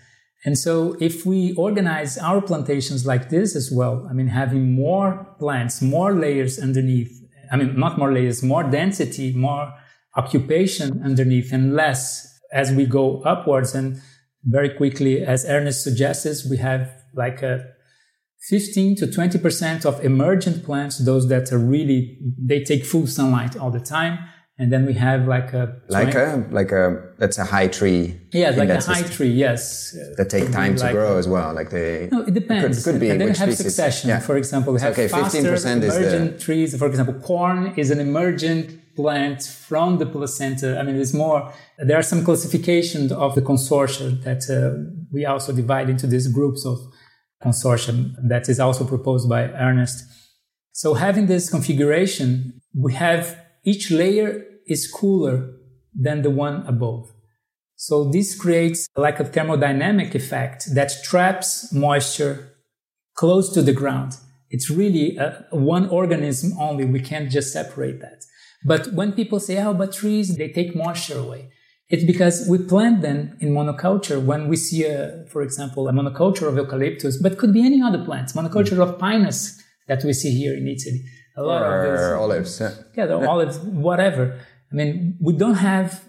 [0.46, 5.26] And so if we organize our plantations like this as well, I mean, having more
[5.40, 7.12] plants, more layers underneath,
[7.52, 9.74] I mean, not more layers, more density, more
[10.14, 13.74] occupation underneath and less as we go upwards.
[13.74, 14.00] And
[14.44, 17.64] very quickly, as Ernest suggests, we have like a
[18.48, 23.72] 15 to 20% of emergent plants, those that are really, they take full sunlight all
[23.72, 24.20] the time.
[24.58, 28.18] And then we have like a like a like a that's a high tree.
[28.32, 29.28] Yeah, like a high tree.
[29.28, 31.52] Yes, that take time to like grow a, as well.
[31.52, 32.08] Like they.
[32.10, 32.82] No, it depends.
[32.82, 34.08] Could, could be and then we have succession.
[34.08, 34.20] Yeah.
[34.20, 36.38] For example, we have okay, faster emergent the...
[36.42, 36.74] trees.
[36.74, 40.78] For example, corn is an emergent plant from the placenta.
[40.78, 41.52] I mean, there's more.
[41.78, 44.56] There are some classifications of the consortia that uh,
[45.12, 46.78] we also divide into these groups of
[47.44, 50.02] consortium that is also proposed by Ernest.
[50.72, 55.50] So having this configuration, we have each layer is cooler
[55.94, 57.12] than the one above.
[57.74, 62.54] So this creates like a thermodynamic effect that traps moisture
[63.14, 64.16] close to the ground.
[64.50, 66.84] It's really a, one organism only.
[66.84, 68.24] We can't just separate that.
[68.64, 71.50] But when people say, oh, but trees, they take moisture away.
[71.88, 76.48] It's because we plant them in monoculture when we see, a, for example, a monoculture
[76.48, 80.56] of eucalyptus, but could be any other plants, monoculture of pinus that we see here
[80.56, 81.04] in Italy.
[81.36, 82.60] A lot or of olives.
[82.60, 84.38] Yeah, yeah the olives, whatever.
[84.72, 86.02] I mean, we don't have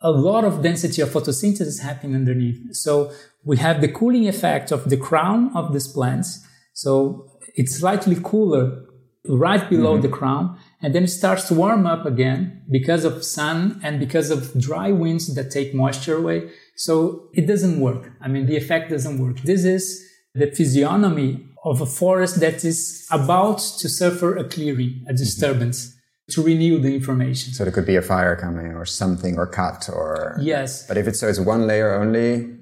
[0.00, 2.74] a lot of density of photosynthesis happening underneath.
[2.74, 3.12] So
[3.44, 6.46] we have the cooling effect of the crown of these plants.
[6.72, 8.86] So it's slightly cooler
[9.28, 10.02] right below mm-hmm.
[10.02, 14.30] the crown and then it starts to warm up again because of sun and because
[14.30, 16.50] of dry winds that take moisture away.
[16.76, 18.12] So it doesn't work.
[18.22, 19.40] I mean, the effect doesn't work.
[19.40, 20.02] This is
[20.34, 25.86] the physiognomy of a forest that is about to suffer a clearing, a disturbance.
[25.86, 25.96] Mm-hmm.
[26.34, 27.52] To renew the information.
[27.54, 30.38] So there could be a fire coming or something or cut or.
[30.40, 30.86] Yes.
[30.86, 32.56] But if it's so it's one layer only,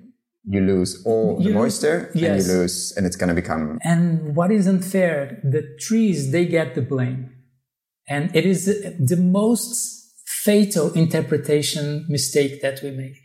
[0.44, 2.24] you lose all you the moisture yes.
[2.24, 3.78] and you lose, and it's going to become.
[3.84, 5.38] And what is unfair?
[5.44, 7.30] The trees, they get the blame.
[8.08, 13.18] And it is the most fatal interpretation mistake that we make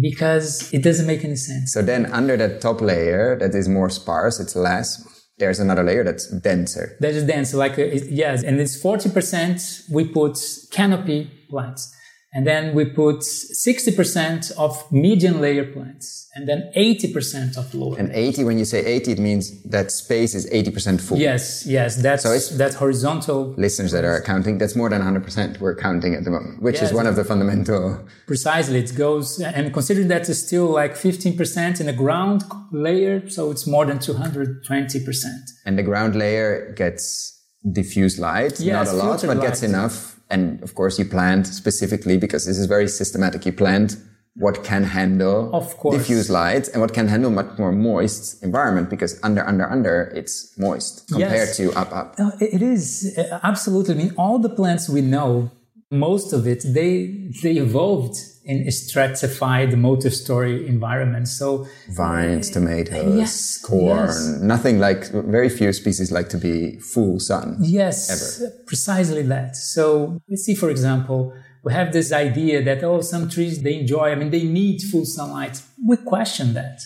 [0.00, 1.72] because it doesn't make any sense.
[1.72, 5.04] So then under that top layer that is more sparse, it's less.
[5.38, 6.96] There's another layer that's denser.
[7.00, 8.42] That is denser, like, uh, yes.
[8.42, 10.36] And it's 40% we put
[10.72, 11.94] canopy plants.
[12.32, 17.98] And then we put 60% of median layer plants and then 80% of lower.
[17.98, 21.16] And 80, when you say 80, it means that space is 80% full.
[21.16, 21.96] Yes, yes.
[21.96, 23.54] That's, so it's that horizontal.
[23.56, 26.90] Listeners that are counting, that's more than 100% we're counting at the moment, which yes,
[26.90, 28.06] is one of the fundamental.
[28.26, 28.78] Precisely.
[28.80, 33.66] It goes, and considering that it's still like 15% in the ground layer, so it's
[33.66, 35.24] more than 220%.
[35.64, 39.46] And the ground layer gets diffuse light, yes, not a lot, but light.
[39.46, 43.46] gets enough and of course you plant specifically because this is very systematic.
[43.46, 43.96] You plant
[44.38, 45.98] what can handle of course.
[45.98, 50.56] diffuse light and what can handle much more moist environment because under, under, under it's
[50.56, 51.56] moist compared yes.
[51.56, 52.14] to up, up.
[52.40, 53.94] it is uh, absolutely.
[53.94, 55.50] I mean, all the plants we know,
[55.90, 61.28] most of it, they, they evolved in a stratified multi-story environment.
[61.28, 64.40] So vines, tomatoes, yes, corn, yes.
[64.40, 67.58] nothing like very few species like to be full sun.
[67.60, 68.52] Yes, ever.
[68.66, 69.56] precisely that.
[69.56, 74.10] So let's see, for example, we have this idea that oh, some trees they enjoy.
[74.10, 75.62] I mean, they need full sunlight.
[75.86, 76.80] We question that.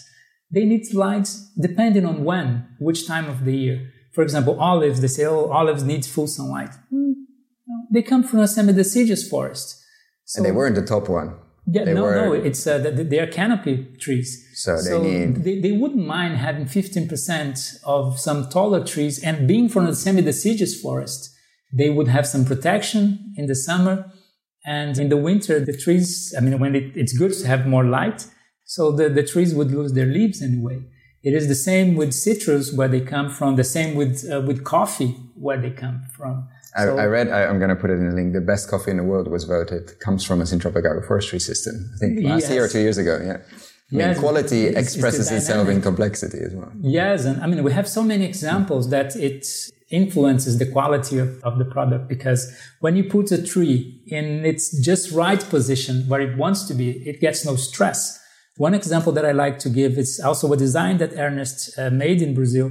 [0.50, 3.92] They need light depending on when, which time of the year.
[4.12, 5.00] For example, olives.
[5.00, 6.70] They say oh, olives need full sunlight.
[6.92, 7.14] Mm,
[7.92, 9.78] they come from a semi-deciduous forest.
[10.24, 11.36] So, and they weren't the top one.
[11.66, 14.48] Yeah, they no, were, no, it's uh, they are canopy trees.
[14.54, 15.44] So, so they need.
[15.44, 20.80] They, they wouldn't mind having 15% of some taller trees and being from a semi-deciduous
[20.80, 21.30] forest.
[21.72, 24.10] They would have some protection in the summer.
[24.64, 27.84] And in the winter, the trees, I mean, when it, it's good to have more
[27.84, 28.26] light.
[28.64, 30.82] So the, the trees would lose their leaves anyway.
[31.22, 34.64] It is the same with citrus where they come from, the same with, uh, with
[34.64, 36.48] coffee where they come from.
[36.74, 38.70] I, so, I read, I, am going to put it in the link, the best
[38.70, 41.90] coffee in the world was voted, comes from a syntropic agroforestry system.
[41.94, 42.50] I think last yes.
[42.50, 43.38] year or two years ago, yeah.
[43.92, 46.72] I mean, yes, quality it's, expresses it's itself in complexity as well.
[46.80, 49.46] Yes, and I mean, we have so many examples that it
[49.90, 54.80] influences the quality of, of the product because when you put a tree in its
[54.80, 58.18] just right position where it wants to be, it gets no stress.
[58.56, 62.22] One example that I like to give is also a design that Ernest uh, made
[62.22, 62.70] in Brazil.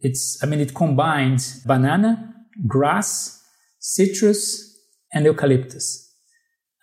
[0.00, 2.34] It's, I mean, it combined banana,
[2.66, 3.41] grass,
[3.82, 4.78] citrus,
[5.12, 6.08] and eucalyptus.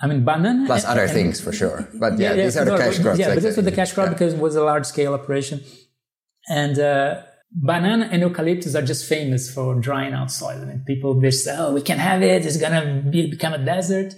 [0.02, 0.66] I mean, banana.
[0.66, 1.90] Plus and, other and, things for sure.
[1.96, 3.20] But yeah, yeah these are the cash crops.
[3.20, 4.14] Yeah, like but this was the cash crop yeah.
[4.14, 5.62] because it was a large scale operation.
[6.48, 10.62] And uh, banana and eucalyptus are just famous for drying out soil.
[10.62, 12.46] I mean, people, they say, oh, we can have it.
[12.46, 14.14] It's going to be, become a desert.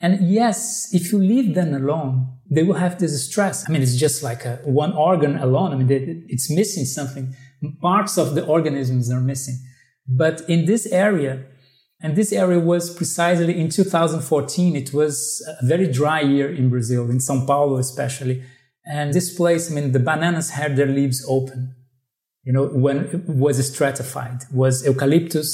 [0.00, 3.68] And yes, if you leave them alone, they will have this stress.
[3.68, 5.72] I mean, it's just like a, one organ alone.
[5.72, 7.34] I mean, they, it's missing something.
[7.80, 9.58] Parts of the organisms are missing.
[10.06, 11.46] But in this area,
[12.06, 14.76] and this area was precisely in 2014.
[14.76, 18.44] It was a very dry year in Brazil, in Sao Paulo especially.
[18.84, 21.74] And this place, I mean, the bananas had their leaves open.
[22.44, 25.50] You know, when it was stratified, was eucalyptus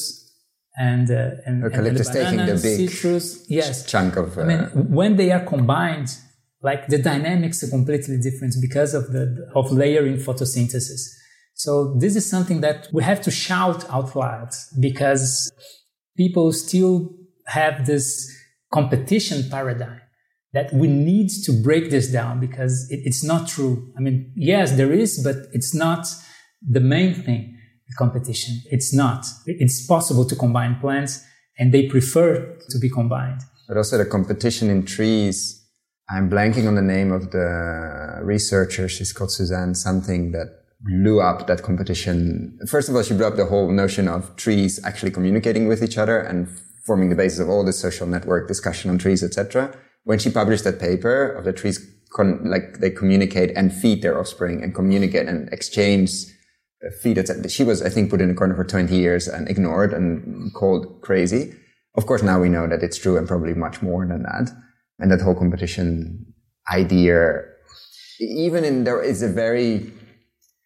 [0.77, 3.47] and, uh, and eucalyptus and the taking the big citrus.
[3.49, 4.37] Yes, chunk of.
[4.37, 4.69] Uh, I mean, uh,
[5.01, 6.11] when they are combined,
[6.61, 9.25] like the dynamics are completely different because of the
[9.55, 11.01] of layering photosynthesis.
[11.55, 15.51] So this is something that we have to shout out loud because
[16.23, 16.95] people still
[17.47, 18.07] have this
[18.77, 20.01] competition paradigm
[20.57, 23.75] that we need to break this down because it, it's not true.
[23.97, 26.03] I mean, yes, there is, but it's not
[26.77, 27.43] the main thing,
[27.99, 28.55] competition.
[28.75, 29.21] It's not.
[29.47, 31.13] It's possible to combine plants
[31.59, 33.41] and they prefer to be combined.
[33.69, 35.37] But also the competition in trees.
[36.09, 38.89] I'm blanking on the name of the researcher.
[38.89, 40.49] She's called Suzanne something that
[40.85, 42.59] blew up that competition.
[42.69, 45.99] First of all, she blew up the whole notion of trees actually communicating with each
[45.99, 46.49] other and
[46.85, 49.75] forming the basis of all the social network discussion on trees, etc.
[50.05, 51.79] When she published that paper of the trees,
[52.13, 56.11] con- like they communicate and feed their offspring and communicate and exchange
[56.85, 57.49] uh, feed, etc.
[57.49, 61.01] She was, I think, put in a corner for 20 years and ignored and called
[61.03, 61.55] crazy.
[61.95, 64.51] Of course, now we know that it's true and probably much more than that.
[64.99, 66.27] And that whole competition
[66.73, 67.43] idea,
[68.19, 69.93] even in there is a very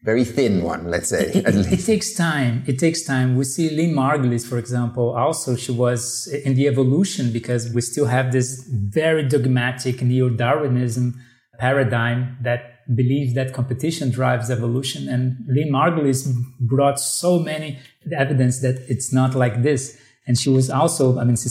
[0.03, 1.30] very thin one, let's say.
[1.34, 2.62] It, it, it, takes time.
[2.66, 3.36] It takes time.
[3.36, 8.07] We see Lynn Margulis, for example, also she was in the evolution because we still
[8.07, 11.20] have this very dogmatic neo-Darwinism
[11.59, 15.09] paradigm that believes that competition drives evolution.
[15.09, 17.78] And Lynn Margulis brought so many
[18.16, 19.99] evidence that it's not like this.
[20.26, 21.49] And she was also, I mean, she,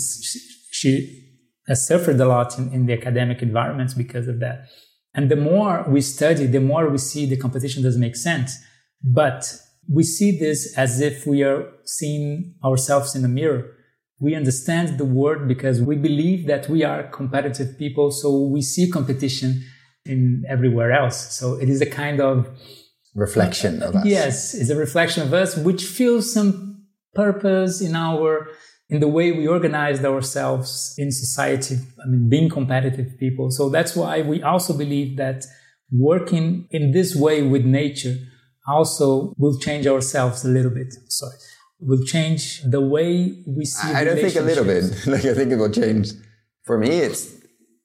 [0.72, 1.24] she
[1.68, 4.68] has suffered a lot in, in the academic environments because of that.
[5.16, 8.58] And the more we study, the more we see the competition doesn't make sense.
[9.02, 9.58] But
[9.88, 13.72] we see this as if we are seeing ourselves in a mirror.
[14.20, 18.12] We understand the word because we believe that we are competitive people.
[18.12, 19.64] So we see competition
[20.06, 21.34] in everywhere else.
[21.34, 22.48] So it is a kind of
[23.16, 24.06] reflection of us.
[24.06, 28.50] Yes, it's a reflection of us, which feels some purpose in our
[28.90, 31.78] in the way we organized ourselves in society.
[32.04, 33.50] I mean, being competitive people.
[33.52, 35.46] So that's why we also believe that
[35.92, 38.16] working in this way with nature
[38.68, 40.94] also will change ourselves a little bit.
[41.10, 41.36] Sorry.
[41.80, 43.92] Will change the way we see.
[43.92, 44.84] I don't think a little bit.
[45.08, 46.10] like I think it will change.
[46.64, 47.36] For me, it's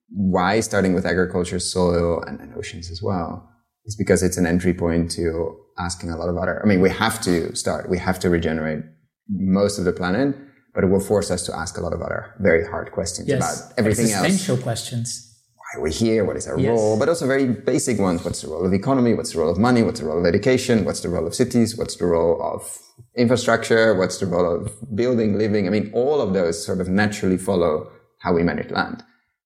[0.08, 3.48] why starting with agriculture, soil, and, and oceans as well.
[3.84, 6.62] It's because it's an entry point to asking a lot of other.
[6.62, 7.90] I mean, we have to start.
[7.90, 8.84] We have to regenerate
[9.28, 10.36] most of the planet
[10.74, 13.38] but it will force us to ask a lot of other very hard questions yes.
[13.38, 14.62] about everything Existential else.
[14.62, 15.26] questions.
[15.56, 16.24] Why are we here?
[16.24, 16.68] What is our yes.
[16.68, 16.98] role?
[16.98, 18.24] But also very basic ones.
[18.24, 19.14] What's the role of the economy?
[19.14, 19.82] What's the role of money?
[19.82, 20.84] What's the role of education?
[20.84, 21.76] What's the role of cities?
[21.76, 22.78] What's the role of
[23.16, 23.94] infrastructure?
[23.94, 25.66] What's the role of building, living?
[25.66, 29.02] I mean, all of those sort of naturally follow how we manage land.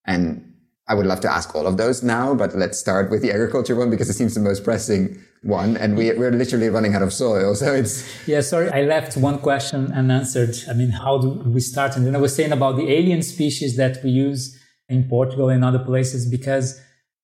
[0.06, 0.54] And
[0.88, 3.74] I would love to ask all of those now, but let's start with the agriculture
[3.74, 5.76] one because it seems the most pressing one.
[5.76, 7.54] And we, we're literally running out of soil.
[7.54, 8.26] So it's.
[8.26, 8.70] Yeah, sorry.
[8.70, 10.56] I left one question unanswered.
[10.68, 11.96] I mean, how do we start?
[11.96, 15.64] And then I was saying about the alien species that we use in Portugal and
[15.64, 16.80] other places, because,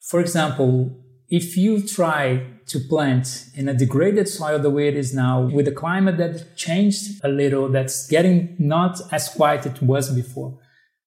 [0.08, 0.96] for example,
[1.28, 5.68] if you try to plant in a degraded soil the way it is now, with
[5.68, 10.58] a climate that changed a little, that's getting not as quiet it was before,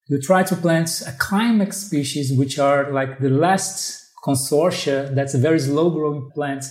[0.07, 5.37] you try to plant a climax species, which are like the last consortia, that's a
[5.37, 6.65] very slow growing plant,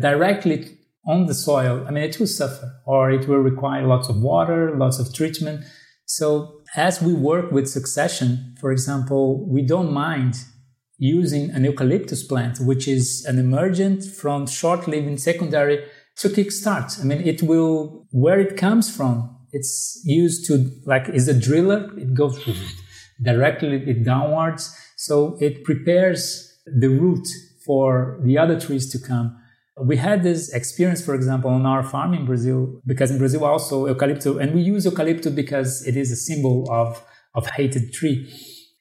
[0.00, 1.84] directly on the soil.
[1.86, 5.64] I mean, it will suffer or it will require lots of water, lots of treatment.
[6.04, 10.36] So as we work with succession, for example, we don't mind
[10.98, 15.84] using an eucalyptus plant, which is an emergent from short-living secondary
[16.16, 17.00] to kickstart.
[17.00, 21.90] I mean, it will, where it comes from, it's used to, like, is a driller.
[21.96, 23.24] It goes mm-hmm.
[23.24, 24.76] directly downwards.
[24.96, 27.26] So it prepares the root
[27.64, 29.37] for the other trees to come.
[29.80, 33.86] We had this experience, for example, on our farm in Brazil, because in Brazil also
[33.86, 37.02] eucalyptus, and we use eucalyptus because it is a symbol of,
[37.34, 38.28] of hated tree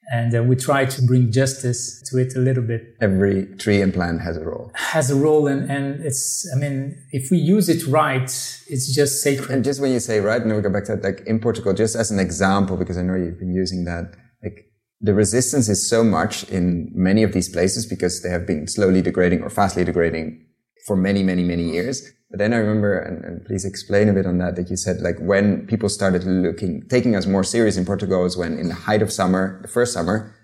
[0.09, 2.95] and uh, we try to bring justice to it a little bit.
[3.01, 4.71] Every tree and plant has a role.
[4.75, 9.21] Has a role, and, and it's, I mean, if we use it right, it's just
[9.21, 9.49] sacred.
[9.49, 11.73] And just when you say right, and we go back to that, like in Portugal,
[11.73, 14.71] just as an example, because I know you've been using that, like
[15.01, 19.01] the resistance is so much in many of these places because they have been slowly
[19.01, 20.43] degrading or fastly degrading
[20.87, 24.25] for many, many, many years but then I remember, and, and, please explain a bit
[24.25, 27.85] on that, that you said like when people started looking, taking us more serious in
[27.85, 30.35] Portugal was when in the height of summer, the first summer,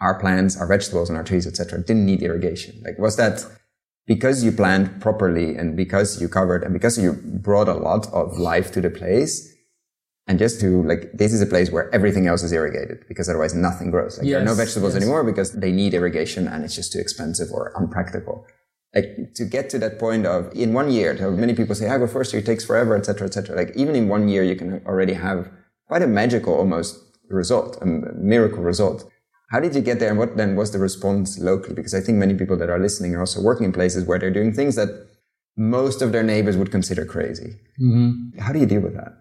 [0.00, 2.82] our plants, our vegetables and our trees, etc., didn't need irrigation.
[2.84, 3.44] Like was that
[4.06, 8.36] because you planned properly and because you covered and because you brought a lot of
[8.38, 9.54] life to the place?
[10.26, 13.54] And just to like, this is a place where everything else is irrigated because otherwise
[13.54, 14.18] nothing grows.
[14.18, 15.02] Like yes, there are no vegetables yes.
[15.02, 18.44] anymore because they need irrigation and it's just too expensive or unpractical
[18.98, 22.06] like to get to that point of in one year many people say I go
[22.06, 25.14] first year it takes forever etc etc like even in one year you can already
[25.14, 25.40] have
[25.88, 26.92] quite a magical almost
[27.28, 29.10] result a miracle result.
[29.50, 31.74] How did you get there and what then was the response locally?
[31.74, 34.38] Because i think many people that are listening are also working in places where they're
[34.40, 34.90] doing things that
[35.56, 37.50] most of their neighbors would consider crazy.
[37.80, 38.38] Mm-hmm.
[38.44, 39.12] how do you deal with that?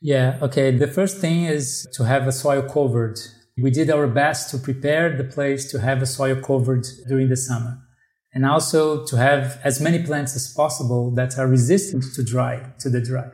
[0.00, 3.18] Yeah okay the first thing is to have a soil covered.
[3.64, 7.36] We did our best to prepare the place to have a soil covered during the
[7.36, 7.83] summer
[8.34, 12.90] and also to have as many plants as possible that are resistant to dry, to
[12.90, 13.28] the dry.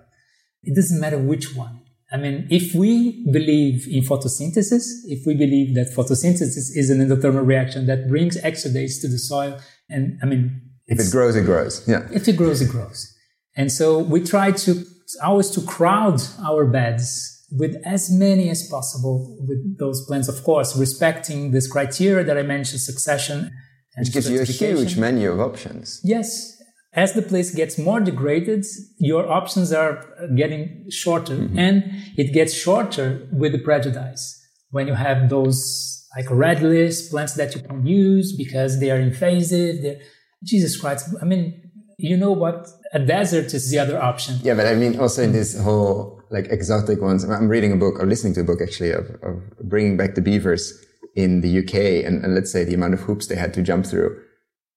[0.63, 1.81] It doesn't matter which one.
[2.13, 7.47] I mean, if we believe in photosynthesis, if we believe that photosynthesis is an endothermal
[7.47, 11.87] reaction that brings exudates to the soil, and I mean, if it grows, it grows.
[11.89, 12.07] Yeah.
[12.13, 13.17] If it grows, it grows.
[13.57, 14.85] And so we try to
[15.23, 20.77] always to crowd our beds with as many as possible with those plants, of course,
[20.77, 23.51] respecting this criteria that I mentioned, succession
[23.97, 26.01] which gives you a huge menu of options.
[26.05, 26.57] Yes.
[26.93, 28.65] As the place gets more degraded,
[28.99, 31.59] your options are getting shorter mm-hmm.
[31.59, 31.85] and
[32.17, 34.37] it gets shorter with the prejudice.
[34.71, 38.99] When you have those like red list plants that you can use because they are
[38.99, 40.01] invasive, they're,
[40.43, 41.15] Jesus Christ.
[41.21, 42.69] I mean, you know what?
[42.93, 44.39] A desert is the other option.
[44.43, 48.01] Yeah, but I mean, also in this whole like exotic ones, I'm reading a book
[48.01, 50.73] or listening to a book actually of, of bringing back the beavers
[51.15, 53.85] in the UK and, and, let's say the amount of hoops they had to jump
[53.87, 54.21] through,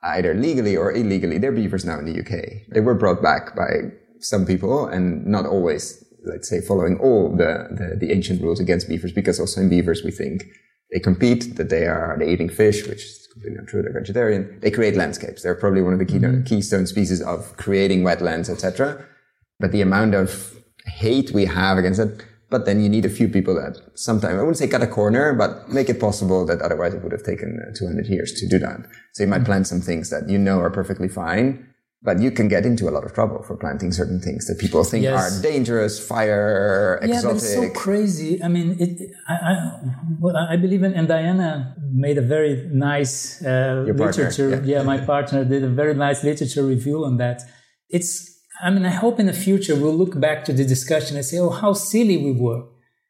[0.04, 2.68] either legally or illegally, they're beavers now in the UK.
[2.74, 7.68] They were brought back by some people and not always, let's say, following all the,
[7.72, 10.46] the, the ancient rules against beavers, because also in beavers we think
[10.92, 14.60] they compete, that they are they eating fish, which is completely untrue, they're vegetarian.
[14.62, 15.42] They create landscapes.
[15.42, 16.44] They're probably one of the key, mm-hmm.
[16.44, 19.04] keystone species of creating wetlands, etc.
[19.60, 20.56] But the amount of
[20.86, 22.24] hate we have against it,
[22.54, 25.34] but then you need a few people that sometimes, I wouldn't say cut a corner,
[25.34, 28.60] but make it possible that otherwise it would have taken uh, 200 years to do
[28.60, 28.80] that.
[29.14, 31.68] So you might plant some things that you know are perfectly fine,
[32.04, 34.84] but you can get into a lot of trouble for planting certain things that people
[34.84, 35.18] think yes.
[35.20, 37.24] are dangerous, fire, exotic.
[37.24, 38.43] Yeah, but it's so crazy.
[38.43, 38.91] I mean, it,
[39.28, 39.54] I, I,
[40.20, 44.49] well, I believe in, and Dayana made a very nice uh, literature.
[44.49, 44.78] Yeah.
[44.78, 47.41] yeah, my partner did a very nice literature review on that.
[47.89, 48.33] It's
[48.64, 51.38] I mean, I hope in the future we'll look back to the discussion and say,
[51.38, 52.64] oh, how silly we were.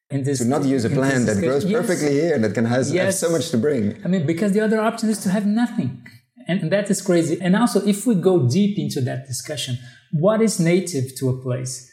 [0.09, 2.23] In this, to not use a plant that grows perfectly yes.
[2.23, 3.19] here that can has, yes.
[3.19, 3.99] so much to bring.
[4.05, 6.05] I mean, because the other option is to have nothing.
[6.47, 7.39] And that is crazy.
[7.41, 9.77] And also, if we go deep into that discussion,
[10.11, 11.89] what is native to a place?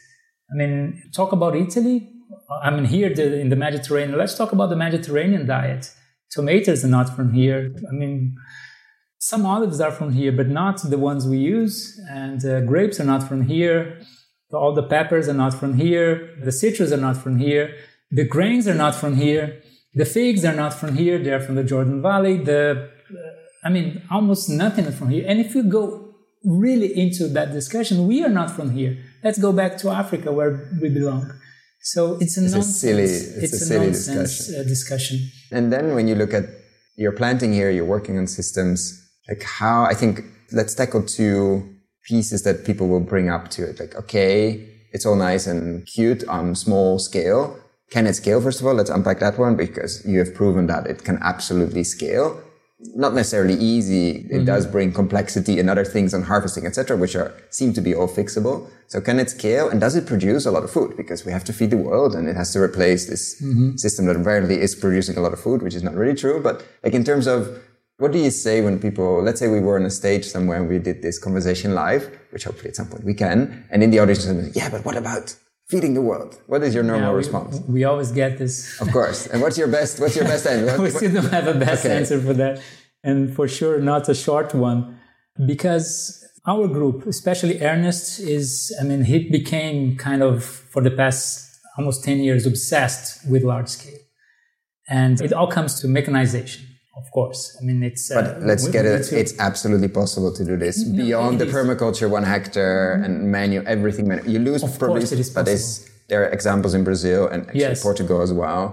[0.51, 2.11] I mean, talk about Italy.
[2.61, 5.91] I mean, here the, in the Mediterranean, let's talk about the Mediterranean diet.
[6.31, 7.73] Tomatoes are not from here.
[7.89, 8.35] I mean,
[9.21, 11.99] some olives are from here, but not the ones we use.
[12.09, 14.01] And uh, grapes are not from here.
[14.51, 16.35] All the peppers are not from here.
[16.43, 17.75] The citrus are not from here.
[18.09, 19.61] The grains are not from here.
[19.93, 21.19] The figs are not from here.
[21.19, 22.37] They're from the Jordan Valley.
[22.37, 25.23] The, uh, I mean, almost nothing is from here.
[25.27, 28.97] And if you go really into that discussion, we are not from here.
[29.23, 31.31] Let's go back to Africa where we belong.
[31.81, 32.75] So it's a, it's nonsense.
[32.75, 34.55] A silly, it's, it's a, a silly discussion.
[34.55, 35.19] Uh, discussion.
[35.51, 36.45] And then when you look at
[36.95, 41.67] you're planting here, you're working on systems like how I think let's tackle two
[42.03, 43.79] pieces that people will bring up to it.
[43.79, 47.57] Like, okay, it's all nice and cute on small scale.
[47.89, 48.41] Can it scale?
[48.41, 51.83] First of all, let's unpack that one because you have proven that it can absolutely
[51.83, 52.41] scale.
[52.95, 54.09] Not necessarily easy.
[54.09, 54.45] It mm-hmm.
[54.45, 58.07] does bring complexity and other things on harvesting, etc., which are seem to be all
[58.07, 58.67] fixable.
[58.87, 59.69] So can it scale?
[59.69, 60.97] And does it produce a lot of food?
[60.97, 63.75] Because we have to feed the world, and it has to replace this mm-hmm.
[63.75, 66.41] system that apparently is producing a lot of food, which is not really true.
[66.41, 67.61] But like in terms of
[68.01, 70.67] What do you say when people, let's say we were on a stage somewhere and
[70.67, 73.37] we did this conversation live, which hopefully at some point we can,
[73.71, 74.25] and in the audience,
[74.55, 75.35] yeah, but what about
[75.69, 76.31] feeding the world?
[76.47, 77.59] What is your normal Yeah, we, response?
[77.77, 78.53] We always get this.
[78.81, 79.27] Of course.
[79.27, 79.99] And what's your best?
[80.01, 80.81] What's your best answer?
[80.85, 81.95] we still don't have a best Okay.
[81.95, 82.55] answer for that.
[83.03, 84.79] And for sure, not a short one.
[85.45, 91.23] Because our group, especially Ernest, is, I mean, he became kind of, for the past
[91.77, 93.99] almost 10 years, obsessed with large scale.
[94.89, 96.65] And it all comes to mechanization,
[96.95, 97.57] of course.
[97.59, 98.11] I mean, it's.
[98.11, 98.99] uh, But let's we- get we it.
[98.99, 101.53] need to- It's absolutely possible to do this No, beyond the is.
[101.53, 104.07] permaculture, one hectare and manu, everything.
[104.09, 105.67] Manu- you lose Of probably, course it is but it's,
[106.09, 107.81] there are examples in Brazil and actually Yes.
[107.89, 108.63] Portugal as well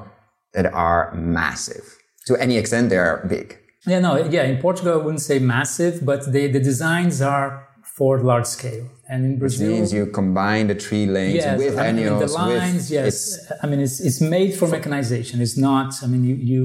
[0.55, 1.85] that are massive.
[2.27, 3.57] To any extent, they are big.
[3.87, 4.43] Yeah, no, yeah.
[4.53, 7.67] In Portugal, I wouldn't say massive, but the, the designs are
[7.97, 8.87] for large scale.
[9.09, 12.33] And in Which Brazil, means you combine the tree lanes yes, with I mean, annuals.
[12.35, 13.07] the lines, with, yes.
[13.09, 15.41] it's- I mean, it's, it's made for mechanization.
[15.41, 16.61] It's not, I mean, you, you,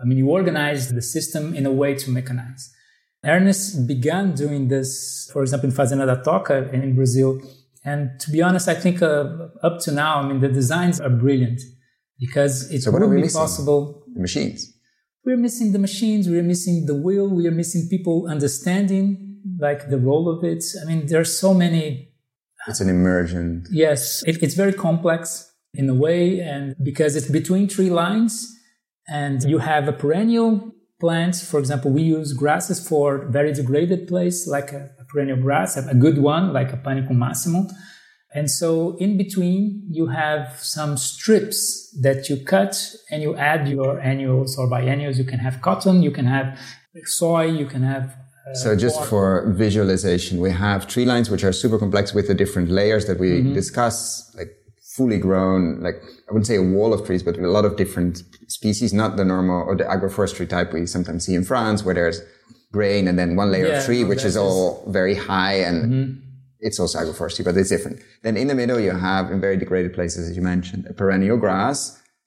[0.00, 2.62] I mean, you organize the system in a way to mechanize.
[3.24, 7.40] Ernest began doing this, for example, in Fazenda da Toca in Brazil.
[7.84, 11.10] And to be honest, I think uh, up to now, I mean, the designs are
[11.10, 11.60] brilliant
[12.20, 13.40] because it So what would are we be missing?
[13.40, 14.72] possible the machines.
[15.24, 19.06] we're missing the machines we're missing the will we are missing people understanding
[19.66, 21.84] like the role of it i mean there are so many
[22.66, 23.64] It's an immersion.
[23.70, 25.18] yes it, it's very complex
[25.74, 28.32] in a way and because it's between three lines
[29.08, 34.46] and you have a perennial plant for example we use grasses for very degraded place
[34.48, 37.66] like a, a perennial grass a good one like a panicum massimo
[38.34, 43.98] and so in between, you have some strips that you cut and you add your
[44.00, 45.16] annuals or biennials.
[45.18, 46.58] You can have cotton, you can have
[47.04, 48.16] soy, you can have.
[48.50, 52.34] Uh, So just for visualization, we have tree lines which are super complex with the
[52.34, 53.54] different layers that we Mm-hmm.
[53.54, 54.50] discuss, like
[54.98, 55.96] fully grown, like
[56.28, 58.14] I wouldn't say a wall of trees, but a lot of different
[58.48, 62.20] species, not the normal or the agroforestry type we sometimes see in France, where there's
[62.72, 66.20] grain and then one layer Yeah, of tree, which is all very high and mm-hmm.
[66.66, 68.00] it's also agroforestry, but it's different.
[68.24, 71.38] Then in the middle, you have in very degraded places, as you mentioned, a perennial
[71.38, 71.78] grass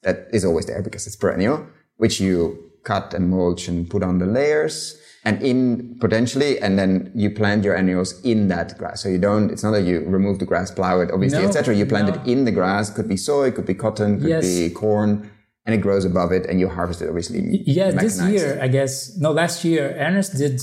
[0.03, 1.67] that is always there because it's perennial,
[1.97, 2.37] which you
[2.83, 7.63] cut and mulch and put on the layers and in potentially, and then you plant
[7.63, 9.03] your annuals in that grass.
[9.03, 11.75] So you don't, it's not that you remove the grass, plow it, obviously, No, etc.
[11.75, 12.13] You plant no.
[12.15, 12.89] it in the grass.
[12.89, 14.45] Could be soy, could be cotton, could Yes.
[14.45, 15.29] be corn,
[15.65, 17.61] and it grows above it and you harvest it obviously.
[17.67, 20.59] Yeah, this year, I guess, no, last year, Ernest did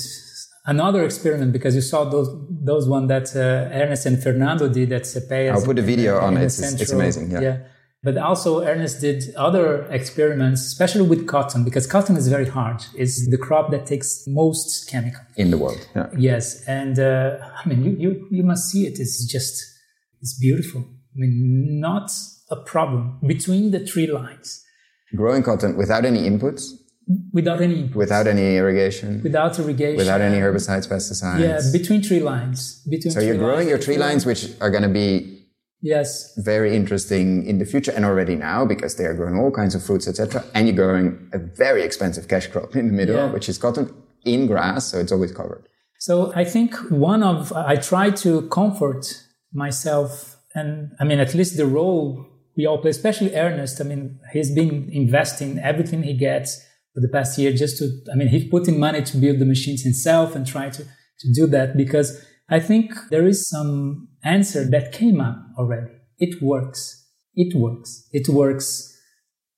[0.67, 2.29] another experiment because you saw those
[2.71, 5.53] those one that uh, Ernest and Fernando did at Cepeda.
[5.53, 6.43] I'll put a video on it.
[6.43, 7.59] It's- it's amazing, yeah.
[8.03, 12.85] But also Ernest did other experiments, especially with cotton, because cotton is very hard.
[12.95, 15.21] It's the crop that takes most chemical.
[15.37, 15.85] in the world.
[15.97, 16.07] Yeah.
[16.17, 19.01] Yes, and uh, I mean, you, you you must see it.
[19.01, 19.55] It's just
[20.21, 20.83] it's beautiful.
[20.83, 22.11] I mean, not
[22.51, 24.65] a problem between the tree lines,
[25.17, 26.71] Growing cotton without any inputs,
[27.33, 31.41] without any without any irrigation, without irrigation, without any herbicides, pesticides.
[31.41, 32.83] Yeah, between tree lines.
[32.89, 35.38] Between So you're growing lines, your tree lines, which are going to be
[35.81, 39.75] Yes, very interesting in the future and already now because they are growing all kinds
[39.77, 40.45] of fruits, etc.
[40.55, 43.33] And you're growing a very expensive cash crop in the middle, Yeah.
[43.33, 43.93] which is cotton
[44.25, 45.65] in grass, so it's always covered.
[46.01, 49.05] So I think one of I try to comfort
[49.53, 52.25] myself, and I mean at least the role
[52.57, 53.81] we all play, especially Ernest.
[53.81, 56.51] I mean he's been investing everything he gets
[56.95, 57.85] for the past year just to.
[58.13, 60.83] I mean he's putting money to build the machines himself and try to
[61.21, 62.09] to do that because
[62.49, 65.93] I think there is some answer that came up already.
[66.19, 66.81] It works.
[67.35, 68.09] It works.
[68.13, 68.69] It works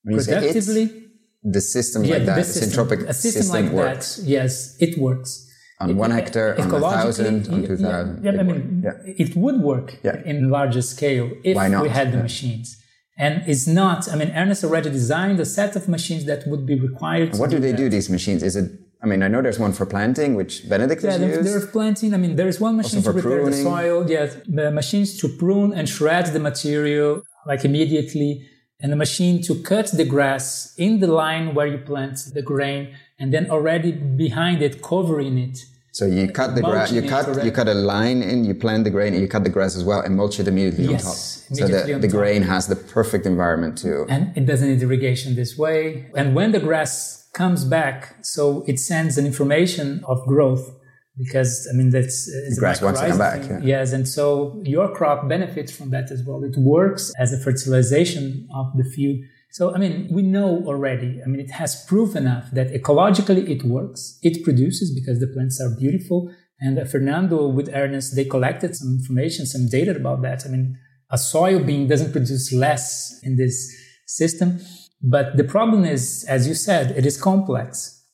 [0.02, 1.06] When you say it's, productively.
[1.42, 4.16] the system Yeah, like that, the system, a system, system, like works.
[4.16, 5.46] that, yes, it works.
[5.80, 8.24] On It- one hectare, on a thousand, on two thousand.
[8.24, 8.82] Yeah, it I mean.
[8.84, 9.24] Yeah.
[9.24, 10.20] it would work Yeah.
[10.30, 12.22] in larger scale if we had the Yeah.
[12.30, 12.76] machines.
[13.24, 16.76] And it's not, I mean, Ernest already designed a set of machines that would be
[16.88, 17.28] required.
[17.32, 17.76] to What do they that.
[17.82, 18.42] do, these machines?
[18.42, 18.66] Is it,
[19.02, 21.44] I mean, I know there's one for planting, which Benedict Yeah, used.
[21.48, 22.12] there's planting.
[22.12, 23.98] I mean, there is one machine to prepare the soil.
[24.10, 28.46] Yeah, the machines to prune and shred the material like immediately,
[28.82, 32.94] and a machine to cut the grass in the line where you plant the grain,
[33.18, 35.58] and then already behind it, covering it.
[35.92, 38.90] So you cut the grass, you cut you cut a line in, you plant the
[38.90, 41.16] grain, and you cut the grass as well, and mulch it immediately Yes, on top.
[41.16, 42.16] So immediately that on the top.
[42.18, 44.06] grain has the perfect environment too.
[44.08, 46.06] and it doesn't need irrigation this way.
[46.14, 50.76] And when the grass comes back, so it sends an information of growth
[51.16, 53.60] because I mean that's a grass wants to come back, yeah.
[53.62, 56.42] Yes, and so your crop benefits from that as well.
[56.44, 59.18] It works as a fertilization of the field.
[59.52, 61.20] So I mean, we know already.
[61.22, 64.18] I mean, it has proof enough that ecologically it works.
[64.22, 66.32] It produces because the plants are beautiful.
[66.60, 70.44] And uh, Fernando with Ernest, they collected some information, some data about that.
[70.46, 70.78] I mean,
[71.10, 73.74] a soy bean doesn't produce less in this
[74.06, 74.60] system.
[75.02, 78.04] But the problem is, as you said, it is complex.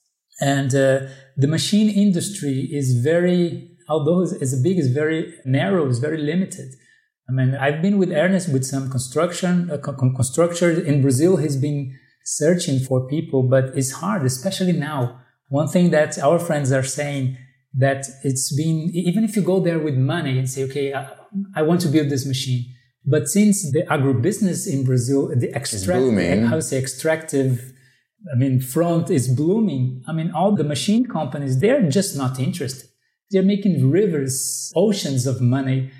[0.40, 1.00] And uh,
[1.36, 6.74] the machine industry is very, although it's big, is very narrow, is very limited.
[7.28, 11.38] I mean, I've been with Ernest with some construction, uh, constructor in Brazil.
[11.38, 15.20] He's been searching for people, but it's hard, especially now.
[15.48, 17.36] One thing that our friends are saying
[17.74, 21.08] that it's been, even if you go there with money and say, okay, I,
[21.54, 22.64] I want to build this machine.
[23.06, 27.72] But since the agribusiness in Brazil, the extract, how say extractive,
[28.32, 30.02] I mean, front is blooming.
[30.08, 32.88] I mean, all the machine companies, they're just not interested.
[33.30, 35.90] They're making rivers, oceans of money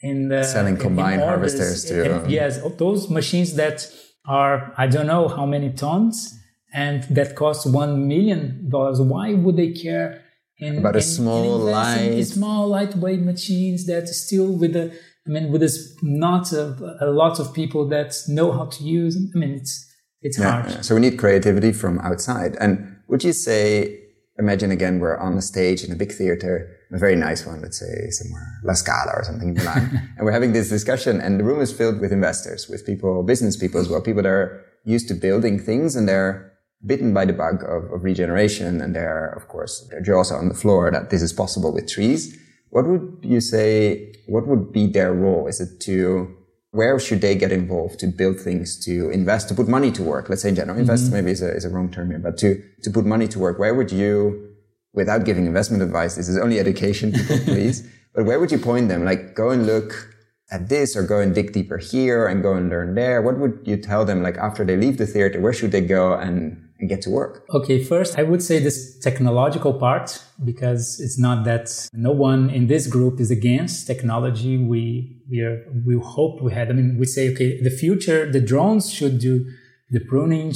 [0.00, 3.86] in the, selling combine harvesters to um, yes, those machines that
[4.26, 6.38] are I don't know how many tons
[6.72, 9.00] and that cost one million dollars.
[9.00, 10.22] Why would they care?
[10.58, 14.96] In, about a small light, small lightweight machines that still with the
[15.26, 19.16] I mean, with this not a, a lot of people that know how to use.
[19.34, 20.70] I mean, it's it's yeah, hard.
[20.70, 20.80] Yeah.
[20.80, 22.56] So we need creativity from outside.
[22.60, 24.00] And would you say,
[24.38, 27.78] imagine again, we're on a stage in a big theater, a very nice one, let's
[27.78, 31.44] say somewhere La Scala or something in Milan, and we're having this discussion, and the
[31.44, 35.08] room is filled with investors, with people, business people as well, people that are used
[35.08, 36.52] to building things, and they're
[36.86, 40.54] bitten by the bug of, of regeneration, and they're, of course, they're also on the
[40.54, 42.38] floor that this is possible with trees.
[42.74, 45.46] What would you say, what would be their role?
[45.46, 46.36] Is it to,
[46.72, 50.28] where should they get involved to build things, to invest, to put money to work?
[50.28, 51.14] Let's say in general, invest mm-hmm.
[51.14, 53.60] maybe is a, is a wrong term here, but to, to put money to work,
[53.60, 54.56] where would you,
[54.92, 58.88] without giving investment advice, this is only education, people, please, but where would you point
[58.88, 59.04] them?
[59.04, 60.12] Like go and look
[60.50, 63.22] at this or go and dig deeper here and go and learn there.
[63.22, 64.20] What would you tell them?
[64.20, 67.44] Like after they leave the theater, where should they go and and get to work?
[67.54, 72.66] Okay, first, I would say this technological part, because it's not that no one in
[72.66, 74.56] this group is against technology.
[74.56, 78.40] We, we are, we hope we had, I mean, we say, okay, the future, the
[78.40, 79.46] drones should do
[79.90, 80.52] the pruning.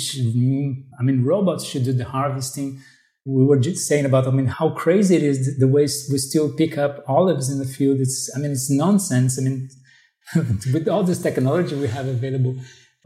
[0.98, 2.80] I mean, robots should do the harvesting.
[3.24, 6.52] We were just saying about, I mean, how crazy it is the way we still
[6.52, 8.00] pick up olives in the field.
[8.00, 9.38] It's, I mean, it's nonsense.
[9.38, 9.68] I mean,
[10.72, 12.56] with all this technology we have available,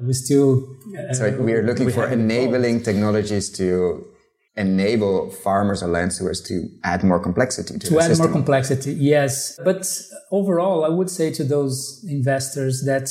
[0.06, 0.66] we still
[0.98, 4.06] uh, so we are looking we for enabling technologies to
[4.56, 8.26] enable farmers or land stewards to add more complexity to, to add system.
[8.26, 9.58] more complexity yes.
[9.64, 9.88] But
[10.30, 13.08] overall i would say to those investors that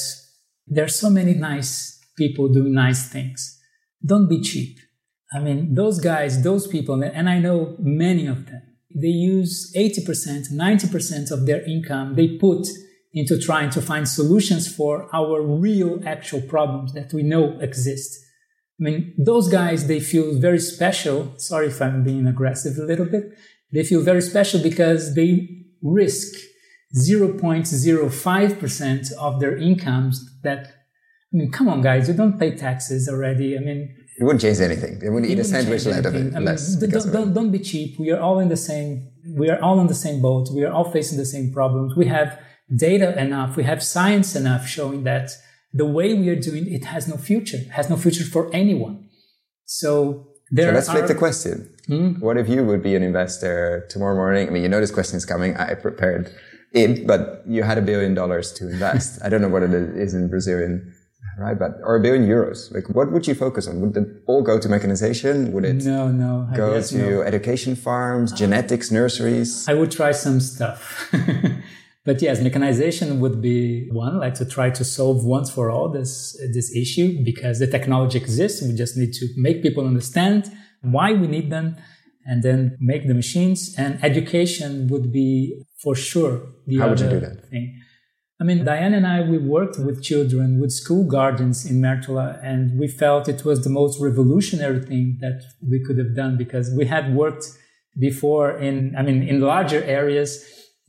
[0.67, 3.59] there are so many nice people doing nice things.
[4.05, 4.77] Don't be cheap.
[5.33, 8.61] I mean those guys those people and i know many of them
[8.93, 12.67] they use 80% 90% of their income they put
[13.13, 18.17] into trying to find solutions for our real actual problems that we know exist.
[18.79, 21.33] I mean, those guys, they feel very special.
[21.37, 23.33] Sorry if I'm being aggressive a little bit.
[23.71, 26.33] They feel very special because they risk
[26.95, 30.67] 0.05% of their incomes that,
[31.33, 33.57] I mean, come on, guys, you don't pay taxes already.
[33.57, 34.99] I mean, it wouldn't change anything.
[34.99, 36.35] They wouldn't eat a sandwich out of it.
[36.35, 36.57] I mean,
[36.89, 37.99] don't, don't, don't be cheap.
[37.99, 40.49] We are all in the same, we are all on the same boat.
[40.53, 41.95] We are all facing the same problems.
[41.95, 42.37] We have
[42.75, 45.31] data enough, we have science enough showing that
[45.73, 49.07] the way we are doing it has no future, has no future for anyone.
[49.65, 51.69] So there so let's are, flip the question.
[51.87, 52.13] Hmm?
[52.19, 54.47] What if you would be an investor tomorrow morning?
[54.47, 55.55] I mean, you know this question is coming.
[55.55, 56.33] I prepared
[56.73, 59.21] it, but you had a billion dollars to invest.
[59.23, 60.93] I don't know what it is in Brazilian,
[61.39, 61.57] right?
[61.57, 62.73] But or a billion euros.
[62.73, 63.79] Like, what would you focus on?
[63.81, 65.53] Would it all go to mechanization?
[65.53, 67.21] Would it no, no, go to no.
[67.21, 69.67] education farms, genetics, nurseries?
[69.69, 71.09] I would try some stuff.
[72.03, 76.35] But yes, mechanization would be one, like to try to solve once for all this,
[76.53, 78.61] this issue because the technology exists.
[78.61, 81.77] We just need to make people understand why we need them
[82.25, 83.75] and then make the machines.
[83.77, 87.49] And education would be for sure the How other would you do that?
[87.49, 87.79] thing.
[88.39, 92.79] I mean, Dayana and I, we worked with children, with school gardens in Mertola, and
[92.79, 96.85] we felt it was the most revolutionary thing that we could have done because we
[96.85, 97.45] had worked
[97.99, 100.43] before in, I mean, in larger areas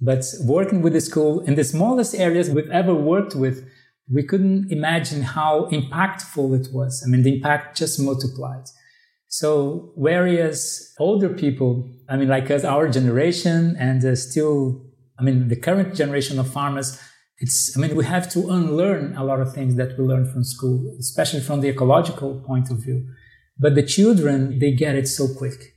[0.04, 3.64] but working with the school in the smallest areas we've ever worked with,
[4.12, 7.04] we couldn't imagine how impactful it was.
[7.06, 8.64] I mean, the impact just multiplied.
[9.28, 14.84] So, whereas older people, I mean, like us, our generation, and uh, still,
[15.20, 17.00] I mean, the current generation of farmers,
[17.38, 20.42] it's, I mean, we have to unlearn a lot of things that we learned from
[20.42, 23.06] school, especially from the ecological point of view.
[23.56, 25.71] But the children, they get it so quick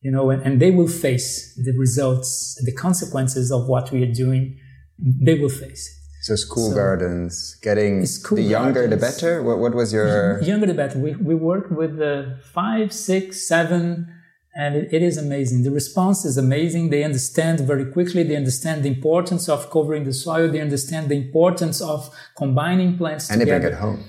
[0.00, 4.12] you know, and, and they will face the results, the consequences of what we are
[4.12, 4.58] doing.
[4.98, 5.94] They will face.
[6.22, 9.42] So school so, gardens, getting school the younger gardens, the better.
[9.42, 10.98] What, what was your younger the better?
[10.98, 14.12] We we work with the five, six, seven,
[14.56, 15.62] and it, it is amazing.
[15.62, 16.90] The response is amazing.
[16.90, 18.24] They understand very quickly.
[18.24, 20.48] They understand the importance of covering the soil.
[20.48, 23.60] They understand the importance of combining plants and together.
[23.60, 24.04] they bring it home.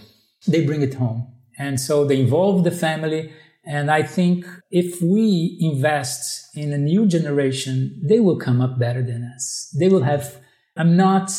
[0.48, 1.28] They bring it home,
[1.60, 3.32] and so they involve the family
[3.70, 9.03] And I think if we invest in a new generation, they will come up better
[9.03, 9.74] than us.
[9.80, 10.41] They will have,
[10.76, 11.32] I'm not,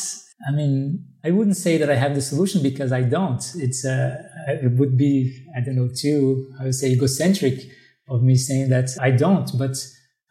[0.47, 3.43] I mean, I wouldn't say that I have the solution because I don't.
[3.55, 4.15] It's, uh,
[4.47, 7.59] it would be, I don't know, too, I would say egocentric
[8.09, 9.75] of me saying that I don't, but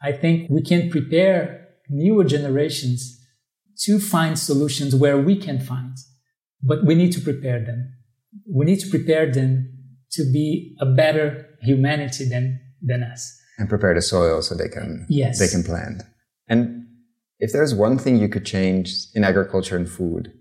[0.02, 3.20] I think we can prepare newer generations
[3.84, 5.98] to find solutions where we can find,
[6.62, 7.92] but we need to prepare them.
[8.50, 9.50] We need to prepare them
[10.12, 13.38] to be a better humanity than, than us.
[13.58, 15.38] And prepare the soil so they can, yes.
[15.38, 16.02] they can plant.
[16.48, 16.86] And
[17.38, 20.32] if there's one thing you could change in agriculture and food,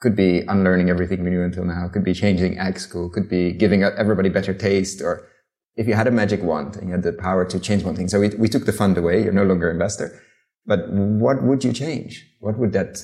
[0.00, 3.52] could be unlearning everything we knew until now, could be changing ag school, could be
[3.52, 5.28] giving everybody better taste, or
[5.76, 8.08] if you had a magic wand and you had the power to change one thing.
[8.08, 9.22] So we, we took the fund away.
[9.22, 10.18] You're no longer an investor.
[10.66, 12.26] But what would you change?
[12.40, 12.98] What would that,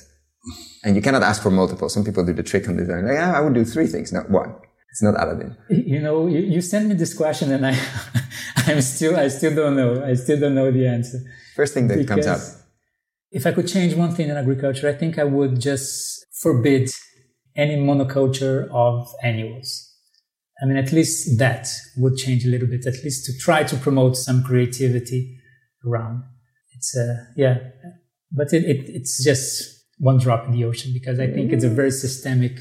[0.83, 1.89] and you cannot ask for multiple.
[1.89, 2.77] Some people do the trick on.
[2.77, 4.55] Like, yeah, I would do three things, not one.
[4.91, 5.55] It's not Aladdin.
[5.69, 7.77] You know, you, you sent me this question and I,
[8.57, 10.03] I'm still, I still don't know.
[10.03, 11.19] I still don't know the answer.
[11.55, 12.39] First thing that because comes up.
[13.31, 16.89] If I could change one thing in agriculture, I think I would just forbid
[17.55, 19.83] any monoculture of annuals.
[20.61, 21.67] I mean, at least that
[21.97, 25.37] would change a little bit, at least to try to promote some creativity
[25.85, 26.23] around.
[26.75, 27.57] It's, uh, yeah,
[28.31, 31.69] but it, it, it's just one drop in the ocean because I think it's a
[31.69, 32.57] very systemic.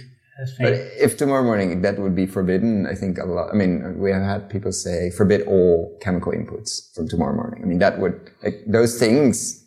[0.58, 4.10] But if tomorrow morning that would be forbidden, I think a lot, I mean, we
[4.12, 7.62] have had people say forbid all chemical inputs from tomorrow morning.
[7.62, 9.64] I mean, that would, like, those things,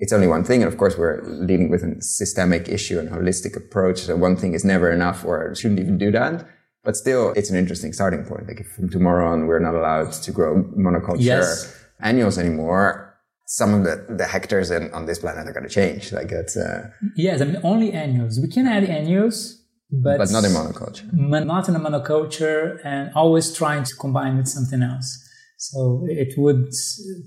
[0.00, 0.62] it's only one thing.
[0.62, 4.00] And of course, we're dealing with a systemic issue and holistic approach.
[4.00, 6.46] So one thing is never enough or shouldn't even do that.
[6.82, 8.48] But still, it's an interesting starting point.
[8.48, 11.84] Like if from tomorrow on, we're not allowed to grow monoculture yes.
[12.00, 13.14] annuals anymore,
[13.46, 16.12] some of the, the hectares in, on this planet are going to change.
[16.12, 18.40] Like it's, uh, yes, I mean, only annuals.
[18.40, 19.59] We can add annuals,
[19.92, 21.12] but, but not in monoculture.
[21.12, 25.26] Not in a monoculture and always trying to combine with something else.
[25.56, 26.70] So it would,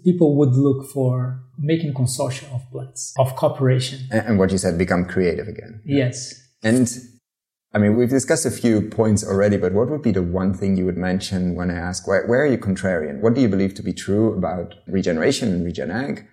[0.03, 4.07] people would look for making consortia of plants, of cooperation.
[4.11, 5.81] And, and what you said, become creative again.
[5.85, 6.33] Yes.
[6.63, 6.89] And
[7.75, 10.77] I mean, we've discussed a few points already, but what would be the one thing
[10.77, 13.21] you would mention when I ask, where, where are you contrarian?
[13.21, 16.25] What do you believe to be true about regeneration and regen ag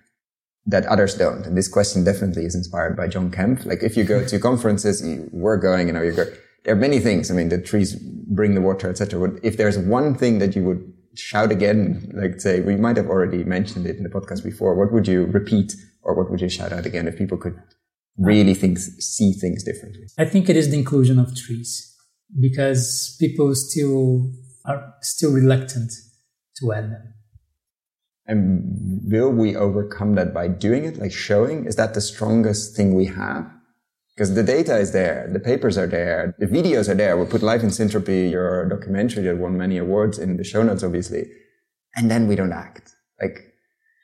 [0.65, 1.45] that others don't?
[1.45, 3.65] And this question definitely is inspired by John Kempf.
[3.65, 6.25] Like if you go to conferences, you were going, you know, you go,
[6.63, 7.31] there are many things.
[7.31, 9.27] I mean, the trees bring the water, etc.
[9.27, 13.07] But if there's one thing that you would shout again, like say, we might have
[13.07, 14.75] already mentioned it in the podcast before.
[14.75, 17.57] What would you repeat or what would you shout out again if people could
[18.17, 20.07] really think, see things differently?
[20.17, 21.95] I think it is the inclusion of trees
[22.39, 24.31] because people still
[24.65, 25.91] are still reluctant
[26.59, 27.10] to add them.
[28.25, 31.65] And will we overcome that by doing it, like showing?
[31.65, 33.51] Is that the strongest thing we have?
[34.15, 37.17] Because the data is there, the papers are there, the videos are there.
[37.17, 40.83] We'll put Life in Syntropy, your documentary that won many awards in the show notes,
[40.83, 41.25] obviously.
[41.95, 42.93] And then we don't act.
[43.19, 43.39] Like,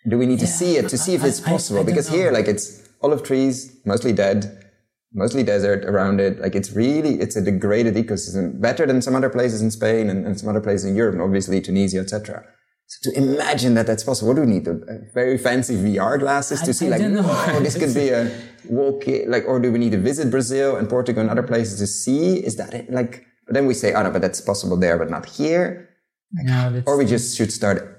[0.10, 1.80] do we need yeah, to see it to see if I, it's possible?
[1.80, 4.66] I, I because here, like, it's olive trees, mostly dead,
[5.14, 6.40] mostly desert around it.
[6.40, 10.26] Like, it's really, it's a degraded ecosystem, better than some other places in Spain and,
[10.26, 12.44] and some other places in Europe, and obviously Tunisia, etc.
[12.88, 14.68] So to imagine that that's possible, what do we need?
[14.68, 14.80] A
[15.14, 18.32] very fancy VR glasses to I, see, I like, oh, this could be a
[18.70, 21.88] walk, like, or do we need to visit Brazil and Portugal and other places to
[21.88, 22.38] see?
[22.38, 22.90] Is that it?
[22.90, 25.90] Like, but then we say, oh no, but that's possible there, but not here.
[26.32, 27.98] no, or we just should start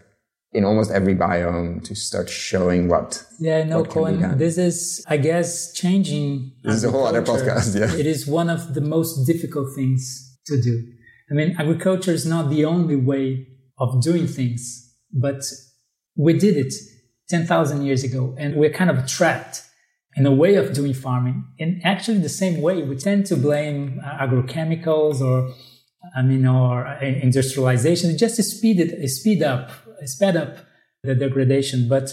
[0.53, 3.23] in almost every biome to start showing what.
[3.39, 6.53] Yeah, no, what Koen, this is, I guess, changing.
[6.65, 7.79] This is a whole other podcast.
[7.79, 7.95] Yeah.
[7.95, 10.83] It is one of the most difficult things to do.
[11.31, 13.47] I mean, agriculture is not the only way
[13.79, 15.43] of doing things, but
[16.17, 16.75] we did it
[17.29, 19.63] 10,000 years ago and we're kind of trapped
[20.17, 21.45] in a way of doing farming.
[21.59, 25.55] In actually the same way, we tend to blame uh, agrochemicals or,
[26.17, 29.71] I mean, or uh, industrialization just to speed it, speed up,
[30.05, 30.57] speed up
[31.05, 31.89] the degradation.
[31.89, 32.11] But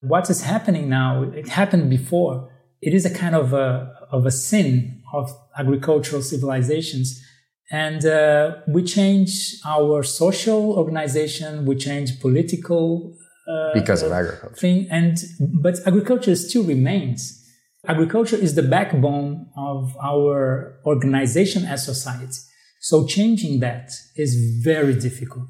[0.00, 2.52] what is happening now, it happened before.
[2.82, 7.22] It is a kind of a, of a sin of agricultural civilizations
[7.70, 13.16] and uh, we change our social organization we change political
[13.48, 14.56] uh, because of agriculture.
[14.56, 17.42] thing and but agriculture still remains.
[17.88, 22.38] Agriculture is the backbone of our organization as society.
[22.80, 25.46] So changing that is very difficult.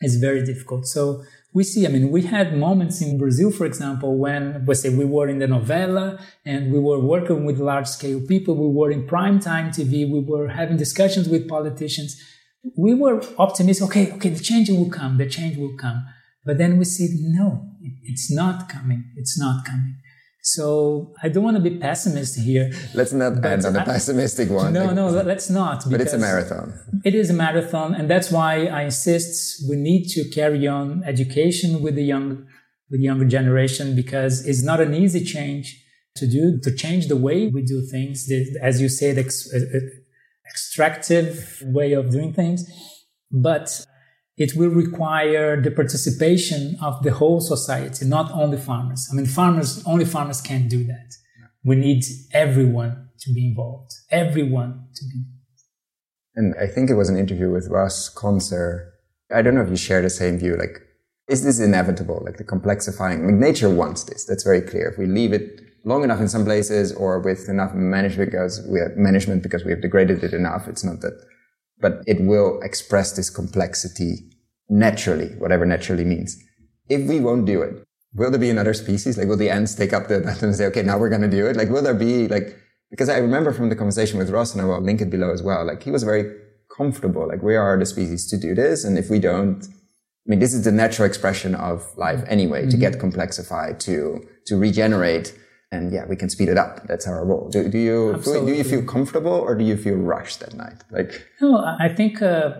[0.00, 0.86] It's very difficult.
[0.86, 1.22] So
[1.54, 5.04] we see, I mean, we had moments in Brazil, for example, when we say we
[5.04, 8.56] were in the novella and we were working with large scale people.
[8.56, 10.10] We were in prime time TV.
[10.10, 12.20] We were having discussions with politicians.
[12.76, 13.86] We were optimistic.
[13.86, 14.12] Okay.
[14.14, 14.30] Okay.
[14.30, 15.16] The change will come.
[15.16, 16.04] The change will come.
[16.44, 17.70] But then we see, no,
[18.02, 19.12] it's not coming.
[19.16, 19.96] It's not coming.
[20.46, 22.70] So I don't want to be pessimist here.
[22.92, 24.74] Let's not end on a pessimistic one.
[24.74, 25.90] No, no, let's not.
[25.90, 26.74] But it's a marathon.
[27.02, 31.80] It is a marathon, and that's why I insist we need to carry on education
[31.80, 32.46] with the young,
[32.90, 35.82] with the younger generation because it's not an easy change
[36.16, 38.30] to do to change the way we do things.
[38.60, 39.48] As you said, ex-
[40.46, 42.70] extractive way of doing things,
[43.32, 43.86] but
[44.36, 49.08] it will require the participation of the whole society, not only farmers.
[49.10, 51.14] I mean, farmers, only farmers can't do that.
[51.64, 53.92] We need everyone to be involved.
[54.10, 55.24] Everyone to be.
[56.34, 58.90] And I think it was an interview with Russ Conser.
[59.32, 60.56] I don't know if you share the same view.
[60.56, 60.80] Like,
[61.28, 62.20] is this inevitable?
[62.24, 64.26] Like the complexifying, I mean, nature wants this.
[64.26, 64.88] That's very clear.
[64.88, 68.80] If we leave it long enough in some places or with enough management because we
[68.80, 71.14] have management because we have degraded it enough, it's not that
[71.80, 74.30] but it will express this complexity
[74.68, 76.42] naturally, whatever naturally means.
[76.88, 79.18] If we won't do it, will there be another species?
[79.18, 81.28] Like, will the ants take up the baton and say, okay, now we're going to
[81.28, 81.56] do it?
[81.56, 82.56] Like, will there be like,
[82.90, 85.42] because I remember from the conversation with Ross and I will link it below as
[85.42, 85.64] well.
[85.66, 86.32] Like, he was very
[86.76, 87.26] comfortable.
[87.26, 88.84] Like, we are the species to do this.
[88.84, 92.70] And if we don't, I mean, this is the natural expression of life anyway, mm-hmm.
[92.70, 95.36] to get complexified, to, to regenerate
[95.74, 96.86] and yeah, we can speed it up.
[96.86, 97.48] That's our role.
[97.50, 100.78] Do, do you feel, do you feel comfortable or do you feel rushed at night?
[100.90, 101.50] Like no,
[101.86, 102.54] I think uh,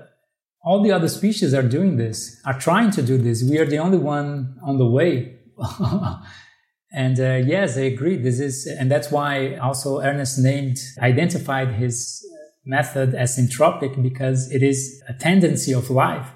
[0.65, 3.43] all the other species are doing this, are trying to do this.
[3.43, 5.39] We are the only one on the way.
[6.93, 8.17] and uh, yes, I agree.
[8.17, 12.25] This is, and that's why also Ernest named, identified his
[12.65, 16.29] method as syntropic because it is a tendency of life.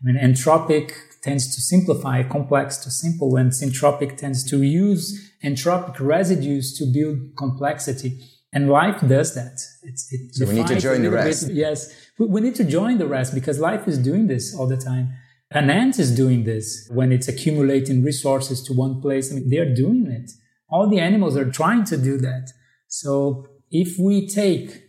[0.00, 5.98] I mean, entropic tends to simplify complex to simple and syntropic tends to use entropic
[6.00, 8.20] residues to build complexity.
[8.52, 9.60] And life does that.
[9.82, 11.48] It's, it so we need to join the rest.
[11.48, 14.76] Bit, yes, we need to join the rest because life is doing this all the
[14.76, 15.12] time.
[15.50, 19.30] An ant is doing this when it's accumulating resources to one place.
[19.30, 20.30] I mean, they're doing it.
[20.70, 22.52] All the animals are trying to do that.
[22.86, 24.82] So if we take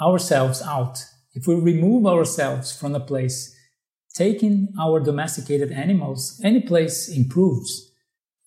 [0.00, 3.54] ourselves out, if we remove ourselves from a place
[4.14, 7.90] taking our domesticated animals, any place improves.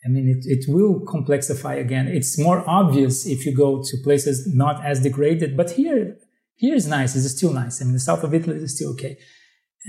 [0.05, 2.07] I mean, it, it will complexify again.
[2.07, 6.17] It's more obvious if you go to places not as degraded, but here,
[6.55, 7.15] here is nice.
[7.15, 7.81] It's still nice.
[7.81, 9.17] I mean, the south of Italy is still okay.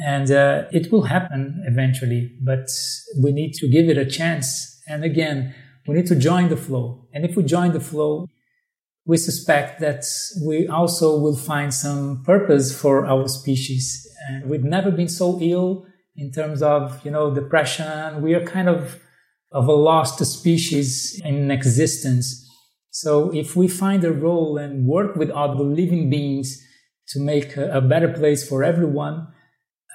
[0.05, 2.69] And uh, it will happen eventually, but
[3.23, 4.81] we need to give it a chance.
[4.89, 5.55] And again,
[5.87, 7.07] we need to join the flow.
[7.13, 8.29] And if we join the flow,
[9.07, 10.05] we suspect that
[10.47, 14.07] we also will find some purpose for our species.
[14.29, 18.21] And we've never been so ill in terms of, you know, depression.
[18.21, 19.01] We are kind of
[19.53, 22.45] of a lost species in existence.
[22.91, 26.63] So if we find a role and work with other living beings
[27.09, 29.29] to make a, a better place for everyone,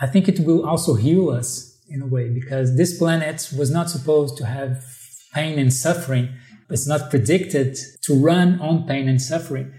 [0.01, 3.89] I think it will also heal us in a way because this planet was not
[3.89, 4.83] supposed to have
[5.33, 6.29] pain and suffering
[6.73, 9.73] it's not predicted to run on pain and suffering.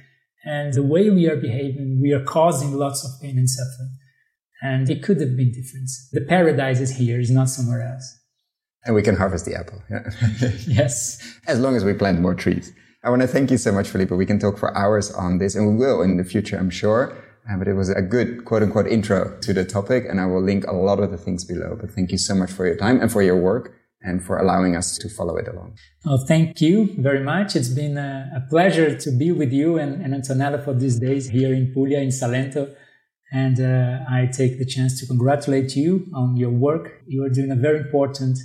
[0.44, 3.96] And the way we are behaving, we are causing lots of pain and suffering.
[4.62, 5.90] And it could have been different.
[6.12, 8.18] The paradise is here, is not somewhere else.
[8.86, 9.82] And we can harvest the apple.
[9.90, 10.10] Yeah.
[10.66, 11.38] yes.
[11.46, 12.72] As long as we plant more trees.
[13.02, 14.10] I want to thank you so much, Felipe.
[14.10, 17.16] We can talk for hours on this and we will in the future, I'm sure.
[17.50, 20.42] Uh, but it was a good quote unquote intro to the topic and I will
[20.42, 21.76] link a lot of the things below.
[21.78, 23.74] But thank you so much for your time and for your work
[24.04, 25.76] and for allowing us to follow it along.
[26.06, 27.56] Oh, thank you very much.
[27.56, 31.30] It's been a, a pleasure to be with you and, and, Antonella for these days
[31.30, 32.74] here in Puglia, in Salento.
[33.32, 37.02] And uh, I take the chance to congratulate you on your work.
[37.06, 38.38] You are doing a very important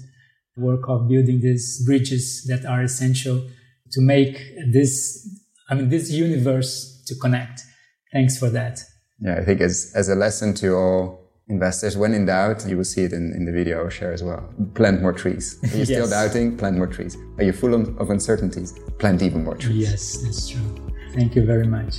[0.58, 3.48] work of building these bridges that are essential
[3.92, 4.40] to make
[4.72, 5.28] this,
[5.70, 7.62] I mean, this universe to connect.
[8.14, 8.80] Thanks for that.
[9.20, 12.84] Yeah, I think as, as a lesson to all investors, when in doubt, you will
[12.84, 14.48] see it in, in the video I'll share as well.
[14.76, 15.60] Plant more trees.
[15.64, 15.88] Are you yes.
[15.88, 16.58] still doubting?
[16.58, 17.18] Plant more trees.
[17.38, 18.78] Are you full of uncertainties?
[19.00, 19.90] Plant even more trees.
[19.90, 20.94] Yes, that's true.
[21.14, 21.96] Thank you very much.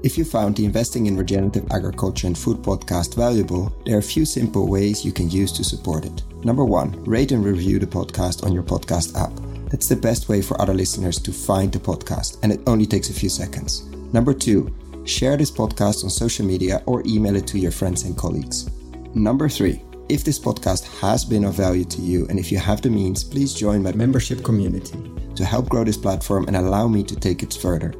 [0.00, 4.02] If you found the Investing in Regenerative Agriculture and Food podcast valuable, there are a
[4.02, 6.22] few simple ways you can use to support it.
[6.44, 9.32] Number one, rate and review the podcast on your podcast app.
[9.70, 13.10] That's the best way for other listeners to find the podcast, and it only takes
[13.10, 13.86] a few seconds.
[14.12, 14.72] Number two,
[15.04, 18.70] share this podcast on social media or email it to your friends and colleagues.
[19.14, 22.82] Number three, if this podcast has been of value to you and if you have
[22.82, 24.96] the means, please join my membership community
[25.34, 27.92] to help grow this platform and allow me to take it further.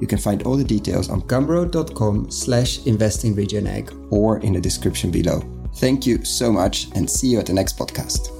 [0.00, 5.42] You can find all the details on gumroad.com slash investingregen or in the description below.
[5.76, 8.35] Thank you so much and see you at the next podcast.